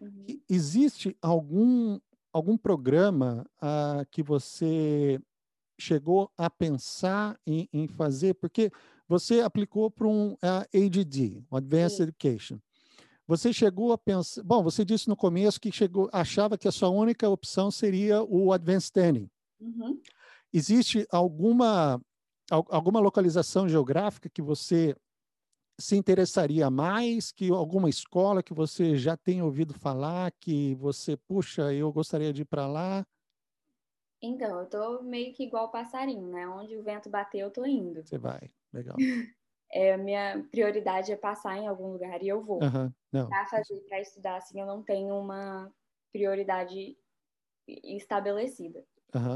[0.01, 0.25] Uhum.
[0.49, 2.01] Existe algum,
[2.33, 5.21] algum programa uh, que você
[5.79, 8.35] chegou a pensar em, em, fazer?
[8.35, 8.71] Porque
[9.07, 12.03] você aplicou para um uh, ADD, Advanced Sim.
[12.05, 12.59] Education.
[13.27, 14.43] Você chegou a pensar.
[14.43, 18.53] Bom, você disse no começo que chegou, achava que a sua única opção seria o
[18.53, 19.31] Advanced Standing.
[19.61, 20.01] Uhum.
[20.53, 22.01] Existe alguma,
[22.51, 24.95] alguma localização geográfica que você
[25.81, 31.73] se interessaria mais que alguma escola que você já tenha ouvido falar, que você, puxa,
[31.73, 33.07] eu gostaria de ir para lá?
[34.23, 36.47] Então, eu tô meio que igual passarinho, né?
[36.49, 38.03] Onde o vento bater, eu tô indo.
[38.03, 38.97] Você vai, legal.
[39.71, 42.61] É, minha prioridade é passar em algum lugar e eu vou.
[42.63, 42.93] Uhum,
[43.29, 45.73] Para fazer, para estudar, assim, eu não tenho uma
[46.13, 46.97] prioridade
[47.67, 48.85] estabelecida.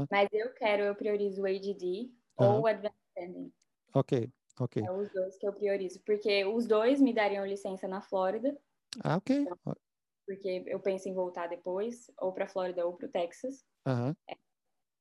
[0.09, 3.51] Mas eu quero, eu priorizo o ADD ou o Advanced Standing.
[3.93, 4.83] Ok, Ok.
[4.83, 8.57] É os dois que eu priorizo, porque os dois me dariam licença na Flórida.
[9.01, 9.35] Ah, ok.
[9.37, 9.57] Então,
[10.25, 13.65] porque eu penso em voltar depois, ou para Flórida ou para o Texas.
[13.87, 14.13] Uhum.
[14.29, 14.37] É.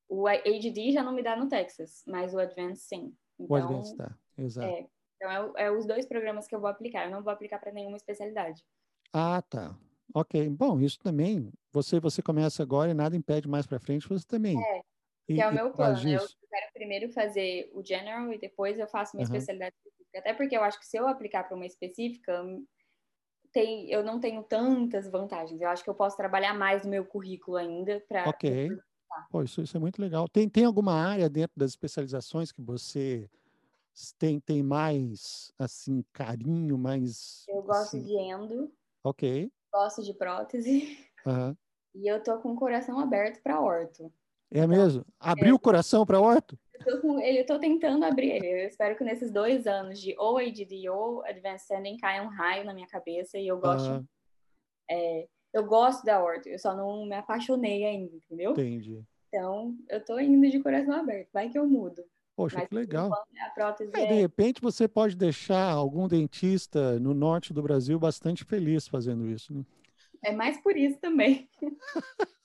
[0.09, 3.16] O ADD já não me dá no Texas, mas o Advanced sim.
[3.39, 4.68] Então, o Advanced tá, exato.
[4.68, 4.87] É,
[5.19, 7.05] então é, é, os dois programas que eu vou aplicar.
[7.05, 8.64] Eu não vou aplicar para nenhuma especialidade.
[9.12, 9.77] Ah, tá.
[10.14, 10.49] Ok.
[10.49, 11.53] Bom, isso também.
[11.73, 14.09] Você você começa agora e nada impede mais para frente.
[14.09, 14.57] Você também.
[14.59, 14.81] É.
[15.27, 16.03] Que e, é o meu plano.
[16.03, 16.14] Né?
[16.14, 19.25] Eu quero primeiro fazer o general e depois eu faço uma uhum.
[19.25, 20.19] especialidade específica.
[20.21, 22.43] Até porque eu acho que se eu aplicar para uma específica,
[23.53, 25.61] tem, eu não tenho tantas vantagens.
[25.61, 28.29] Eu acho que eu posso trabalhar mais no meu currículo ainda para.
[28.29, 28.71] Ok.
[29.31, 30.29] Pô, isso, isso é muito legal.
[30.29, 33.29] Tem, tem alguma área dentro das especializações que você
[34.19, 37.45] tem, tem mais, assim, carinho, mais...
[37.49, 38.03] Eu gosto assim...
[38.03, 38.73] de endo.
[39.05, 39.51] Ok.
[39.73, 40.99] Gosto de prótese.
[41.27, 41.55] Uhum.
[41.95, 44.11] E eu tô com o coração aberto para orto.
[44.51, 45.05] É mesmo?
[45.19, 45.55] Abriu é.
[45.55, 46.59] o coração para orto?
[46.87, 48.47] Eu tô, eu tô tentando abrir ele.
[48.47, 52.65] Eu espero que nesses dois anos de ou ADD ou Advanced Standing caia um raio
[52.65, 53.91] na minha cabeça e eu gosto.
[53.91, 54.05] Ah.
[54.91, 58.53] É, eu gosto da orto, eu só não me apaixonei ainda, entendeu?
[58.53, 59.03] Entendi.
[59.29, 61.29] Então, eu tô indo de coração aberto.
[61.33, 62.03] Vai que eu mudo.
[62.39, 63.11] Poxa, Mas, que legal.
[63.95, 64.07] É, é...
[64.07, 69.53] De repente, você pode deixar algum dentista no norte do Brasil bastante feliz fazendo isso.
[69.53, 69.64] Né?
[70.22, 71.51] É mais por isso também.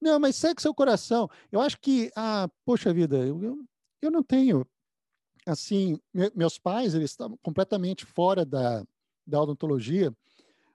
[0.00, 1.30] Não, mas segue seu coração.
[1.52, 3.64] Eu acho que, ah, poxa vida, eu, eu,
[4.02, 4.66] eu não tenho,
[5.46, 8.84] assim, me, meus pais, eles estavam completamente fora da,
[9.24, 10.12] da odontologia,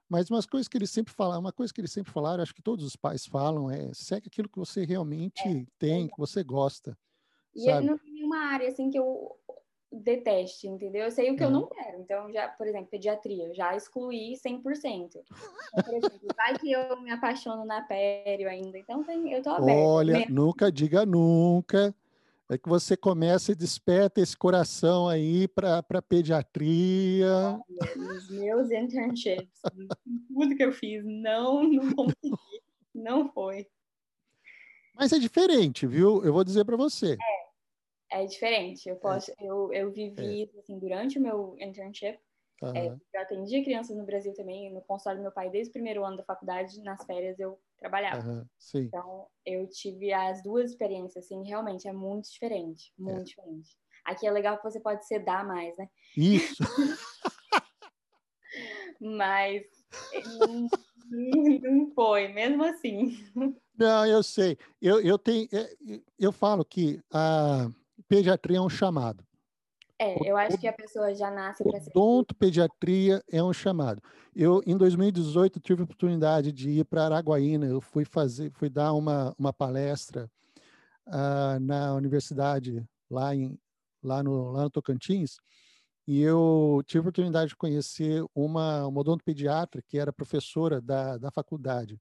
[0.07, 2.61] mas uma coisa que eles sempre falaram, uma coisa que eles sempre falaram, acho que
[2.61, 6.07] todos os pais falam, é segue aquilo que você realmente é, tem, é.
[6.07, 6.97] que você gosta.
[7.53, 7.87] E sabe?
[7.87, 9.37] não tem nenhuma área assim que eu
[9.91, 11.05] deteste, entendeu?
[11.05, 11.49] Eu sei o que uhum.
[11.49, 12.01] eu não quero.
[12.01, 14.61] Então, já, por exemplo, pediatria, já excluí 100%.
[14.83, 15.23] Então,
[15.83, 18.77] por exemplo, vai que eu me apaixono na pério ainda.
[18.77, 19.81] Então, tem, eu tô aberta.
[19.81, 20.35] Olha, mesmo.
[20.35, 21.95] nunca diga nunca.
[22.49, 27.27] É que você começa e desperta esse coração aí para pediatria.
[27.27, 29.61] Olha, os meus internships,
[30.33, 32.61] tudo que eu fiz, não, não consegui.
[32.95, 33.67] Não foi.
[34.95, 36.23] Mas é diferente, viu?
[36.23, 37.17] Eu vou dizer para você.
[37.21, 37.36] É
[38.11, 38.87] é diferente.
[38.87, 38.99] Eu é.
[38.99, 39.35] posso, é.
[39.39, 40.59] eu, eu vivi é.
[40.59, 42.19] assim durante o meu internship.
[42.61, 42.75] Uhum.
[42.75, 46.03] É, eu atendi crianças no Brasil também, no consultório do meu pai desde o primeiro
[46.03, 48.27] ano da faculdade, nas férias eu trabalhava.
[48.27, 48.45] Uhum.
[48.75, 53.23] Então eu tive as duas experiências, assim, realmente é muito diferente, muito é.
[53.23, 53.77] diferente.
[54.03, 55.87] Aqui é legal que você pode sedar mais, né?
[56.15, 56.63] Isso.
[58.99, 59.63] Mas
[60.25, 60.67] não,
[61.61, 63.15] não foi, mesmo assim.
[63.77, 64.57] Não, eu sei.
[64.81, 65.47] Eu, eu tenho,
[66.17, 67.69] eu falo que a
[68.07, 69.23] pediatria é um chamado.
[69.99, 71.91] É, eu acho que a pessoa já nasce para ser.
[72.37, 74.01] pediatria é um chamado.
[74.35, 77.65] Eu, em 2018, tive a oportunidade de ir para Araguaína.
[77.65, 80.29] Eu fui fazer, fui dar uma, uma palestra
[81.07, 83.57] uh, na universidade lá, em,
[84.03, 85.37] lá, no, lá no Tocantins.
[86.07, 91.31] E eu tive a oportunidade de conhecer uma, uma odontopediatra que era professora da, da
[91.31, 91.99] faculdade.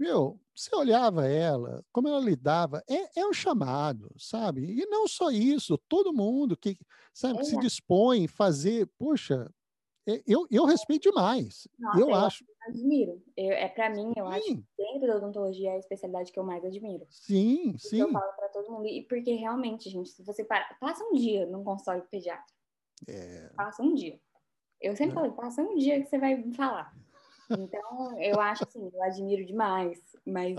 [0.00, 4.64] Meu, você olhava ela, como ela lidava, é, é um chamado, sabe?
[4.64, 6.78] E não só isso, todo mundo que,
[7.12, 7.60] sabe, que se é.
[7.60, 9.46] dispõe a fazer, poxa,
[10.08, 11.68] é, eu, eu respeito demais.
[11.78, 12.42] Nossa, eu, eu acho.
[12.66, 13.22] Admiro.
[13.36, 14.32] Eu, é para mim, eu sim.
[14.32, 17.06] acho que dentro da odontologia é a especialidade que eu mais admiro.
[17.10, 18.00] Sim, sim.
[18.00, 18.86] Eu falo para todo mundo.
[18.86, 22.54] E porque realmente, gente, se você para, passa um dia num consultório pediatra.
[23.06, 23.50] É.
[23.54, 24.18] Passa um dia.
[24.80, 25.14] Eu sempre é.
[25.14, 26.90] falei, passa um dia que você vai falar.
[27.58, 30.56] Então, eu acho assim, eu admiro demais, mas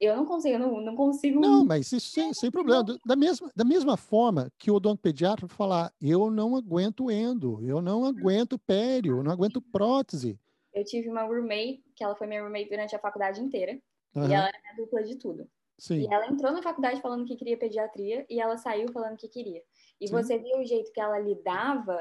[0.00, 1.40] eu não consigo, eu não, não consigo.
[1.40, 2.84] Não, mas isso sem, sem problema.
[3.04, 8.04] Da mesma, da mesma forma que o odontopediatra falar, eu não aguento endo, eu não
[8.04, 10.38] aguento pério, eu não aguento prótese.
[10.74, 13.80] Eu tive uma roommate, que ela foi minha roommate durante a faculdade inteira,
[14.14, 15.48] e ela era minha dupla de tudo.
[15.78, 16.00] Sim.
[16.00, 19.62] E ela entrou na faculdade falando que queria pediatria e ela saiu falando que queria.
[20.00, 20.14] E Sim.
[20.14, 21.98] você viu o jeito que ela lidava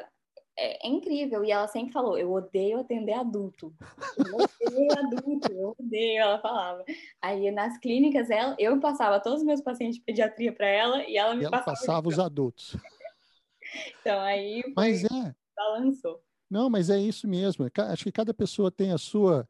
[0.58, 1.44] é, é, incrível.
[1.44, 3.74] E ela sempre falou: Eu odeio atender adulto.
[4.18, 6.84] Eu odeio adulto, eu odeio, ela falava.
[7.22, 11.18] Aí nas clínicas, ela, eu passava todos os meus pacientes de pediatria para ela e
[11.18, 12.76] ela me e ela passava, passava os adultos.
[14.00, 14.62] então aí.
[14.64, 15.36] Foi, mas é.
[15.56, 16.22] Balançou.
[16.50, 17.68] Não, mas é isso mesmo.
[17.90, 19.48] Acho que cada pessoa tem a sua,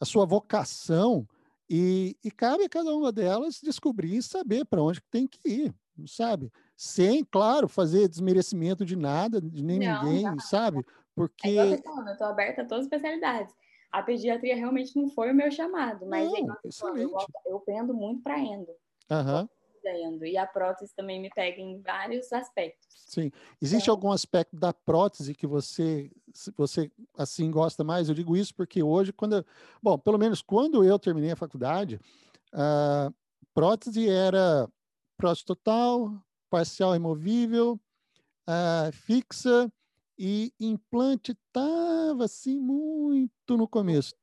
[0.00, 1.28] a sua vocação
[1.68, 5.74] e, e cabe a cada uma delas descobrir e saber para onde tem que ir,
[6.06, 6.50] sabe?
[6.80, 10.38] Sem, claro, fazer desmerecimento de nada, de nem não, ninguém, não.
[10.38, 10.82] sabe?
[11.14, 11.46] Porque.
[11.46, 13.54] É falando, eu estou aberta a todas as especialidades.
[13.92, 17.14] A pediatria realmente não foi o meu chamado, mas não, eu,
[17.44, 18.66] eu pendo muito para endo.
[19.10, 19.46] Aham.
[19.84, 20.24] Uhum.
[20.24, 22.86] E a prótese também me pega em vários aspectos.
[22.88, 23.30] Sim.
[23.60, 26.10] Existe então, algum aspecto da prótese que você,
[26.56, 28.08] você assim gosta mais?
[28.08, 29.44] Eu digo isso porque hoje, quando eu,
[29.82, 32.00] bom, pelo menos quando eu terminei a faculdade,
[32.54, 33.12] a
[33.52, 34.66] prótese era
[35.18, 36.14] prótese total,
[36.50, 37.80] parcial removível,
[38.48, 39.72] uh, fixa
[40.18, 44.14] e implante estava assim muito no começo.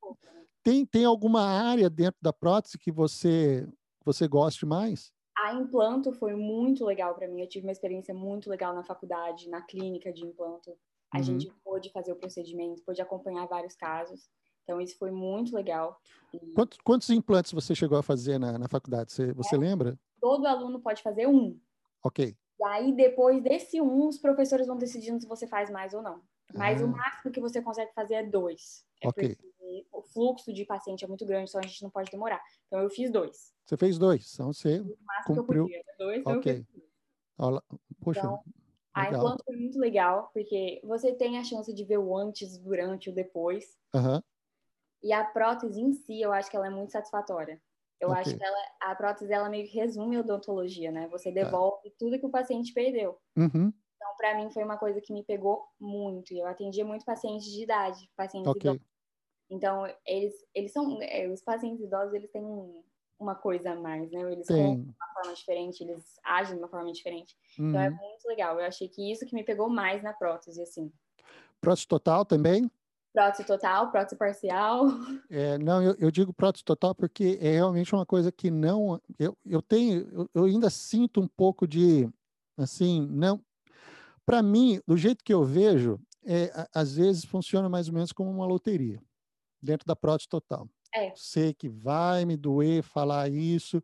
[0.62, 3.68] Tem, tem alguma área dentro da prótese que você
[4.06, 5.12] você goste mais?
[5.38, 7.42] A implanto foi muito legal para mim.
[7.42, 10.72] Eu tive uma experiência muito legal na faculdade, na clínica de implanto.
[11.14, 11.24] A uhum.
[11.24, 14.30] gente pôde fazer o procedimento, pôde acompanhar vários casos.
[14.64, 15.98] Então, isso foi muito legal.
[16.34, 16.40] E...
[16.54, 19.12] Quantos, quantos, implantes você chegou a fazer na, na faculdade?
[19.12, 19.98] Você, você é, lembra?
[20.20, 21.58] Todo aluno pode fazer um.
[22.08, 22.36] Ok.
[22.60, 26.22] E aí, depois desse um, os professores vão decidindo se você faz mais ou não.
[26.54, 26.86] Mas ah.
[26.86, 28.86] o máximo que você consegue fazer é dois.
[29.02, 29.38] É ok.
[29.92, 32.42] o fluxo de paciente é muito grande, então a gente não pode demorar.
[32.68, 33.54] Então, eu fiz dois.
[33.66, 34.82] Você fez dois, então você
[35.26, 35.68] cumpriu.
[36.00, 36.66] Dois, ok.
[37.38, 37.62] Olha,
[38.00, 38.42] poxa, então,
[38.94, 43.08] a implanto foi muito legal, porque você tem a chance de ver o antes, durante
[43.08, 43.78] e o depois.
[43.94, 44.22] Uhum.
[45.04, 47.62] E a prótese em si, eu acho que ela é muito satisfatória.
[48.00, 48.22] Eu okay.
[48.22, 51.08] acho que ela, a prótese ela meio que resume a odontologia, né?
[51.08, 51.44] Você tá.
[51.44, 51.96] devolve tá.
[51.98, 53.18] tudo que o paciente perdeu.
[53.36, 53.74] Uhum.
[53.96, 56.34] Então, para mim, foi uma coisa que me pegou muito.
[56.34, 58.72] Eu atendia muito pacientes de idade, pacientes okay.
[58.72, 58.88] idosos.
[59.50, 61.02] Então, eles, eles são.
[61.02, 62.44] É, os pacientes idosos, eles têm
[63.20, 64.32] uma coisa a mais, né?
[64.32, 64.76] Eles Tem.
[64.76, 67.36] de uma forma diferente, eles agem de uma forma diferente.
[67.58, 67.70] Uhum.
[67.70, 67.96] Então, é uhum.
[67.96, 68.60] muito legal.
[68.60, 70.92] Eu achei que isso que me pegou mais na prótese, assim.
[71.60, 72.70] Prótese total também?
[73.18, 74.86] Prótese total, prótese parcial?
[75.28, 79.02] É, não, eu, eu, digo prótese total porque é realmente uma coisa que não.
[79.18, 82.08] Eu, eu tenho, eu, eu ainda sinto um pouco de.
[82.56, 83.42] Assim, não.
[84.24, 88.30] Para mim, do jeito que eu vejo, é, às vezes funciona mais ou menos como
[88.30, 89.02] uma loteria,
[89.60, 90.70] dentro da prótese total.
[90.94, 91.12] É.
[91.16, 93.82] Sei que vai me doer falar isso.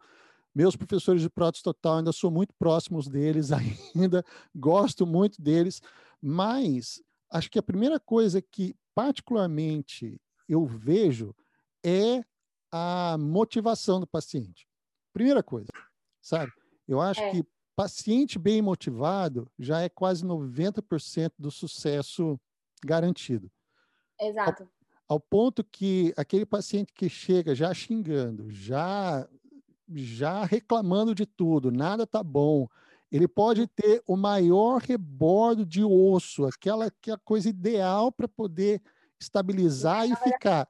[0.54, 3.50] Meus professores de prótese total ainda sou muito próximos deles
[3.96, 4.24] ainda,
[4.56, 5.82] gosto muito deles,
[6.22, 11.36] mas acho que a primeira coisa que particularmente eu vejo
[11.84, 12.24] é
[12.72, 14.68] a motivação do paciente.
[15.12, 15.70] Primeira coisa,
[16.22, 16.52] sabe?
[16.88, 17.32] Eu acho é.
[17.32, 22.40] que paciente bem motivado já é quase 90% do sucesso
[22.84, 23.52] garantido.
[24.20, 24.64] Exato.
[25.08, 29.28] Ao, ao, ponto que aquele paciente que chega já xingando, já
[29.96, 32.68] já reclamando de tudo, nada tá bom,
[33.14, 38.82] ele pode ter o maior rebordo de osso, aquela, aquela coisa ideal para poder
[39.22, 40.68] estabilizar e ficar.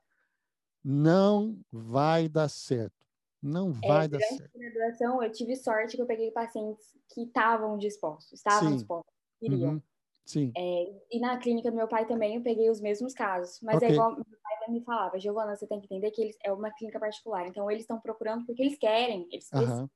[0.83, 2.93] Não vai dar certo.
[3.41, 4.59] Não é, vai é, dar certo.
[4.59, 8.75] Na graduação, eu tive sorte que eu peguei pacientes que estavam dispostos, estavam Sim.
[8.75, 9.71] dispostos, queriam.
[9.75, 9.81] Uhum.
[10.25, 10.51] Sim.
[10.55, 13.59] É, e na clínica do meu pai também eu peguei os mesmos casos.
[13.61, 13.89] Mas é okay.
[13.89, 16.71] é igual meu pai me falava, Giovana, você tem que entender que eles, é uma
[16.71, 17.47] clínica particular.
[17.47, 19.27] Então eles estão procurando porque eles querem.
[19.31, 19.89] Eles, uhum.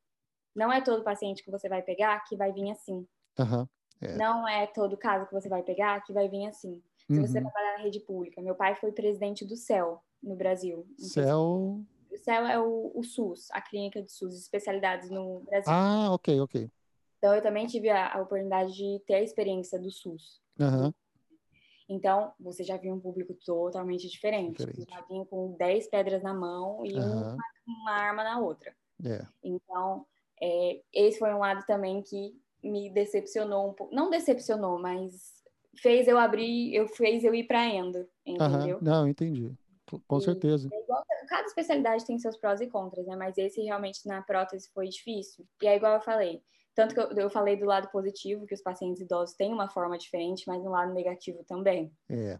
[0.58, 3.08] Não é todo paciente que você vai pegar que vai vir assim.
[3.38, 3.68] Uhum.
[4.01, 4.16] É.
[4.18, 6.82] Não é todo caso que você vai pegar que vai vir assim.
[7.05, 7.22] Se uhum.
[7.22, 8.41] você trabalhar na rede pública.
[8.41, 10.84] Meu pai foi presidente do CEL no Brasil.
[10.97, 11.80] CEL?
[12.12, 15.72] O CEL é o, o, SUS, a clínica de SUS, especialidades no Brasil.
[15.72, 16.72] Ah, ok, ok.
[17.20, 20.41] Então, eu também tive a, a oportunidade de ter a experiência do SUS.
[20.60, 20.91] Uhum.
[21.88, 24.58] Então, você já viu um público totalmente diferente.
[24.58, 24.82] diferente.
[24.82, 27.22] Você já vinha com 10 pedras na mão e uhum.
[27.22, 28.76] uma, uma, arma na outra.
[29.01, 29.26] Yeah.
[29.26, 29.47] É.
[29.47, 30.05] Então,
[30.42, 33.94] é, esse foi um lado também que me decepcionou um pouco.
[33.94, 35.44] Não decepcionou, mas
[35.78, 38.78] fez eu abrir, eu fez eu ir para endo, entendeu?
[38.78, 38.84] Uhum.
[38.84, 39.52] Não, entendi.
[40.06, 40.68] Com certeza.
[40.72, 43.16] É igual, cada especialidade tem seus prós e contras, né?
[43.16, 45.46] Mas esse realmente na prótese foi difícil.
[45.62, 46.42] E é igual eu falei,
[46.76, 49.98] tanto que eu, eu, falei do lado positivo, que os pacientes idosos têm uma forma
[49.98, 51.92] diferente, mas no lado negativo também.
[52.10, 52.38] É.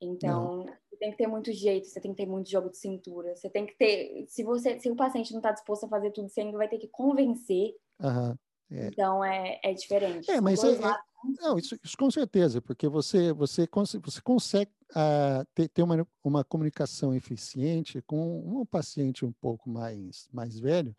[0.00, 0.64] Então, não.
[0.64, 3.48] você tem que ter muito jeito, você tem que ter muito jogo de cintura, você
[3.48, 4.26] tem que ter.
[4.28, 6.78] Se você, se o paciente não está disposto a fazer tudo, você ainda vai ter
[6.78, 7.74] que convencer.
[8.00, 8.36] Uhum.
[8.70, 8.86] É.
[8.88, 10.30] Então é, é diferente.
[10.30, 10.98] É, mas é, é,
[11.40, 16.44] não, isso, isso, com certeza, porque você, você, você consegue uh, ter, ter uma, uma
[16.44, 20.94] comunicação eficiente com um paciente um pouco mais, mais velho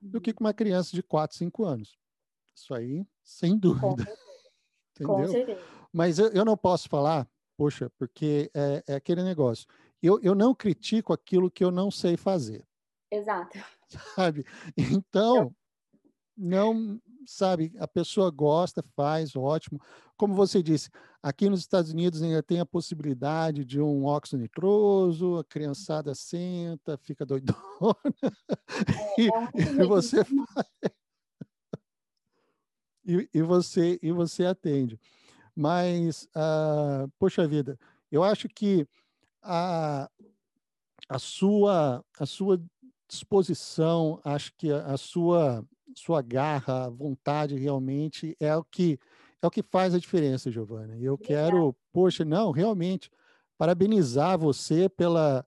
[0.00, 0.36] do que uhum.
[0.36, 1.98] com uma criança de 4, 5 anos.
[2.54, 4.06] Isso aí, sem dúvida.
[5.04, 5.26] Com Entendeu?
[5.26, 5.60] Com certeza.
[5.92, 9.66] Mas eu, eu não posso falar, poxa, porque é, é aquele negócio.
[10.02, 12.64] Eu, eu não critico aquilo que eu não sei fazer.
[13.10, 13.58] Exato.
[14.14, 14.44] Sabe?
[14.76, 15.54] Então,
[16.36, 19.80] não, sabe, a pessoa gosta, faz, ótimo.
[20.16, 20.90] Como você disse,
[21.22, 26.98] aqui nos Estados Unidos ainda tem a possibilidade de um óxido nitroso, a criançada senta,
[26.98, 27.56] fica doidona,
[29.18, 30.18] é, e, é e, você
[33.04, 35.00] e, e, você e você atende.
[35.56, 37.78] Mas, uh, poxa vida,
[38.12, 38.86] eu acho que
[39.42, 40.10] a,
[41.08, 42.62] a sua a sua
[43.08, 48.98] disposição, acho que a, a sua sua garra, vontade realmente é o que
[49.40, 50.96] é o que faz a diferença, Giovana.
[50.96, 53.10] E eu quero, poxa, não, realmente
[53.56, 55.46] parabenizar você pela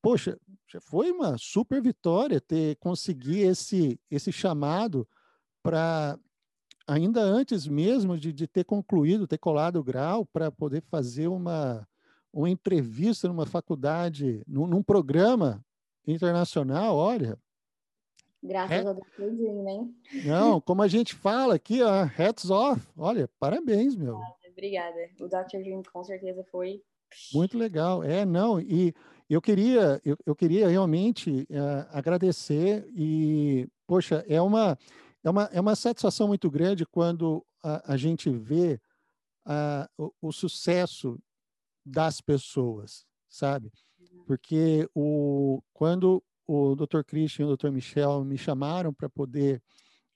[0.00, 0.38] poxa,
[0.68, 5.08] já foi uma super vitória ter conseguido esse esse chamado
[5.62, 6.18] para
[6.92, 11.86] ainda antes mesmo de, de ter concluído, ter colado o grau para poder fazer uma
[12.32, 15.64] uma entrevista numa faculdade, num, num programa
[16.06, 17.36] internacional, olha,
[18.42, 18.88] Graças é?
[18.88, 19.94] a Deus, hein?
[20.24, 22.80] Não, como a gente fala aqui, ó, hats off.
[22.96, 24.18] Olha, parabéns, meu.
[24.50, 24.96] Obrigada.
[25.20, 25.58] O Dr.
[25.62, 26.82] Dream com certeza foi.
[27.34, 28.02] Muito legal.
[28.02, 28.94] É, não, e
[29.28, 34.78] eu queria, eu, eu queria realmente uh, agradecer e, poxa, é uma,
[35.22, 38.80] é uma, é uma satisfação muito grande quando a, a gente vê
[39.46, 39.88] uh,
[40.22, 41.18] o, o sucesso
[41.84, 43.72] das pessoas, sabe?
[44.26, 47.02] Porque o, quando o Dr.
[47.06, 47.70] Christian e o Dr.
[47.70, 49.62] Michel me chamaram para poder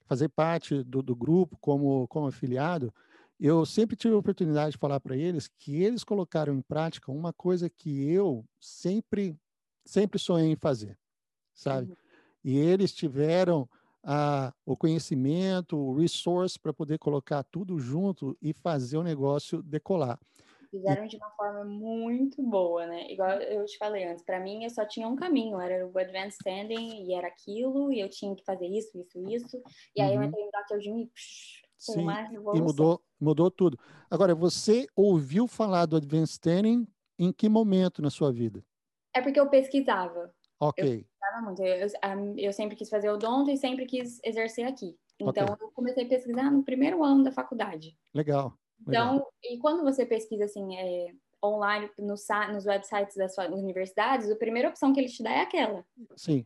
[0.06, 2.92] fazer parte do, do, grupo como, como afiliado,
[3.40, 7.32] eu sempre tive a oportunidade de falar para eles que eles colocaram em prática uma
[7.32, 9.36] coisa que eu sempre,
[9.84, 10.98] sempre sonhei em fazer,
[11.54, 11.90] sabe?
[11.90, 11.96] Uhum.
[12.44, 13.68] E eles tiveram
[14.04, 20.18] a, o conhecimento, o resource para poder colocar tudo junto e fazer o negócio decolar.
[20.70, 23.10] Fizeram de uma forma muito boa, né?
[23.10, 26.32] Igual eu te falei antes, para mim eu só tinha um caminho, era o Advanced
[26.32, 29.62] Standing e era aquilo, e eu tinha que fazer isso, isso, isso.
[29.96, 30.22] E aí uhum.
[30.22, 30.82] eu entrei no Dr.
[30.82, 32.06] Jim e psh, Sim,
[32.54, 33.78] e mudou, mudou tudo.
[34.10, 36.88] Agora, você ouviu falar do Advanced Standing
[37.18, 38.64] em que momento na sua vida?
[39.14, 40.34] É porque eu pesquisava.
[40.58, 41.00] Ok.
[41.00, 41.62] Eu pesquisava muito.
[41.62, 41.88] Eu,
[42.36, 44.96] eu, sempre quis fazer odonto e sempre quis exercer aqui.
[45.18, 45.66] Então, okay.
[45.66, 47.96] eu comecei a pesquisar no primeiro ano da faculdade.
[48.12, 48.56] Legal.
[48.82, 49.32] Então, Legal.
[49.44, 51.12] e quando você pesquisa assim, é,
[51.42, 52.14] online, no,
[52.52, 55.84] nos websites das universidades, a primeira opção que ele te dá é aquela.
[56.16, 56.44] Sim.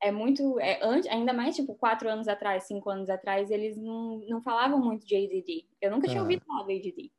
[0.00, 0.78] É muito, é,
[1.10, 5.16] ainda mais tipo quatro anos atrás, cinco anos atrás, eles não, não falavam muito de
[5.16, 5.66] ADD.
[5.80, 7.12] Eu nunca tinha ouvido falar de ADD.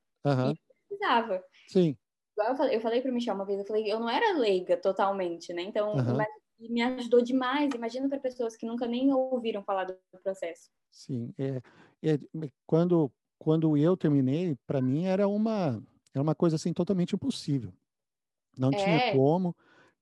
[0.51, 1.43] E precisava.
[1.67, 1.97] Sim.
[2.37, 5.51] Eu falei, eu falei pro Michel uma vez, eu falei, eu não era leiga totalmente,
[5.53, 5.63] né?
[5.63, 6.17] Então, uhum.
[6.59, 7.73] Me ajudou demais.
[7.73, 10.69] Imagina para pessoas que nunca nem ouviram falar do processo.
[10.91, 11.61] Sim, é,
[12.03, 12.19] é
[12.65, 15.81] quando quando eu terminei, para mim era uma
[16.13, 17.71] era uma coisa assim totalmente impossível.
[18.57, 18.75] Não é.
[18.75, 19.55] tinha como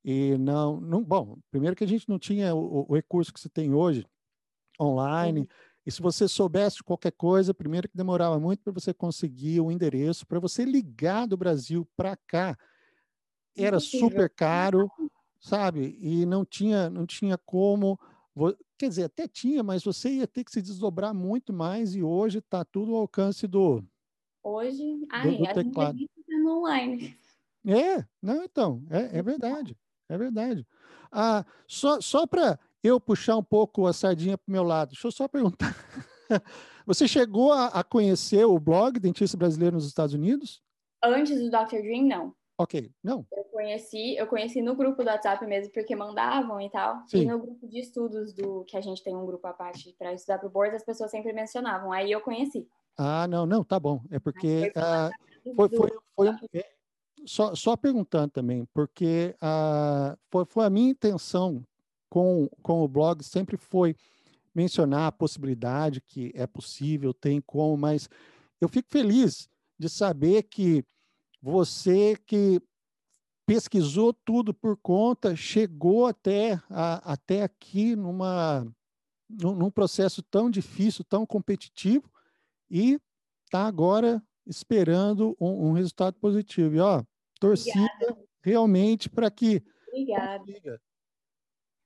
[0.04, 3.50] e não, não, bom, primeiro que a gente não tinha o, o recurso que se
[3.50, 4.06] tem hoje
[4.80, 5.42] online.
[5.42, 5.48] Uhum.
[5.86, 10.26] E se você soubesse qualquer coisa, primeiro que demorava muito para você conseguir o endereço,
[10.26, 12.58] para você ligar do Brasil para cá,
[13.56, 14.90] era super caro,
[15.40, 15.98] sabe?
[16.00, 18.00] E não tinha, não tinha como
[18.78, 22.40] Quer dizer, até tinha, mas você ia ter que se desdobrar muito mais e hoje
[22.40, 23.82] está tudo ao alcance do.
[24.44, 25.98] Hoje, do, ai, do teclado.
[25.98, 27.18] a online.
[27.66, 29.78] É, não, então, é, é verdade,
[30.10, 30.68] é verdade.
[31.10, 35.08] Ah, só só para eu puxar um pouco a sardinha para o meu lado, deixa
[35.08, 35.74] eu só perguntar.
[36.86, 40.62] Você chegou a, a, conhecer o blog Dentista Brasileiro nos Estados Unidos?
[41.02, 41.82] Antes do Dr.
[41.82, 42.36] Dream, não.
[42.58, 43.26] Ok, não.
[43.32, 47.04] Eu conheci, eu conheci no grupo do WhatsApp mesmo, porque mandavam e tal.
[47.08, 47.24] Sim.
[47.24, 50.14] E no grupo de estudos do que a gente tem um grupo à parte para
[50.14, 51.92] estudar pro board, as pessoas sempre mencionavam.
[51.92, 52.68] Aí eu conheci.
[52.98, 54.02] Ah, não, não, tá bom.
[54.10, 55.10] É porque ah,
[55.56, 56.66] foi, foi, foi, é,
[57.26, 61.62] só, só perguntando também, porque ah, foi, foi a minha intenção
[62.10, 63.96] com, com o blog sempre foi
[64.54, 68.10] mencionar a possibilidade que é possível, tem como, mas
[68.62, 70.86] eu fico feliz de saber que
[71.46, 72.60] você que
[73.46, 78.66] pesquisou tudo por conta, chegou até, a, até aqui numa,
[79.30, 82.12] num, processo tão difícil, tão competitivo,
[82.68, 83.00] e
[83.46, 86.78] está agora esperando um, um, resultado positivo.
[86.78, 87.04] E, ó,
[87.40, 88.18] torcida Obrigada.
[88.42, 89.62] realmente para que.
[89.90, 90.82] Obrigada.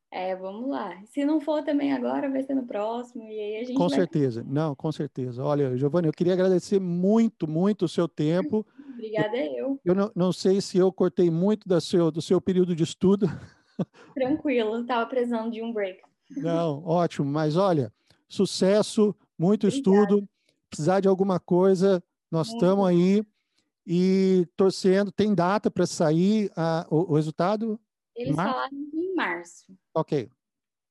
[0.10, 1.04] É, vamos lá.
[1.06, 3.24] Se não for também agora, vai ser no próximo.
[3.30, 4.00] E aí a gente com vai...
[4.00, 5.44] certeza, não, com certeza.
[5.44, 8.66] Olha, Giovanni, eu queria agradecer muito, muito o seu tempo.
[9.00, 9.80] Obrigada, eu.
[9.86, 13.28] Eu não, não sei se eu cortei muito do seu, do seu período de estudo.
[14.14, 16.02] Tranquilo, estava precisando de um break.
[16.36, 17.26] Não, ótimo.
[17.26, 17.94] Mas olha,
[18.28, 20.04] sucesso, muito Obrigada.
[20.06, 20.30] estudo.
[20.70, 23.24] Precisar de alguma coisa, nós estamos aí
[23.88, 25.14] e torcendo.
[25.14, 27.80] Tem data para sair a, o, o, resultado?
[28.14, 28.52] Eles Mar...
[28.52, 29.74] falaram em março.
[29.96, 30.30] Ok.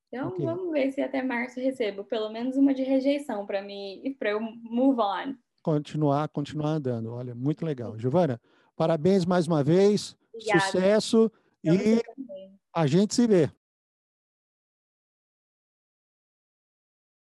[0.07, 0.43] Então okay.
[0.43, 4.41] vamos ver se até março recebo pelo menos uma de rejeição para mim para eu
[4.41, 5.35] move on.
[5.61, 7.11] Continuar, continuar andando.
[7.11, 7.97] Olha, muito legal.
[7.97, 8.39] Giovana,
[8.75, 10.15] parabéns mais uma vez.
[10.33, 10.59] Obrigada.
[10.61, 11.31] Sucesso
[11.63, 12.01] e
[12.73, 13.51] a gente se vê.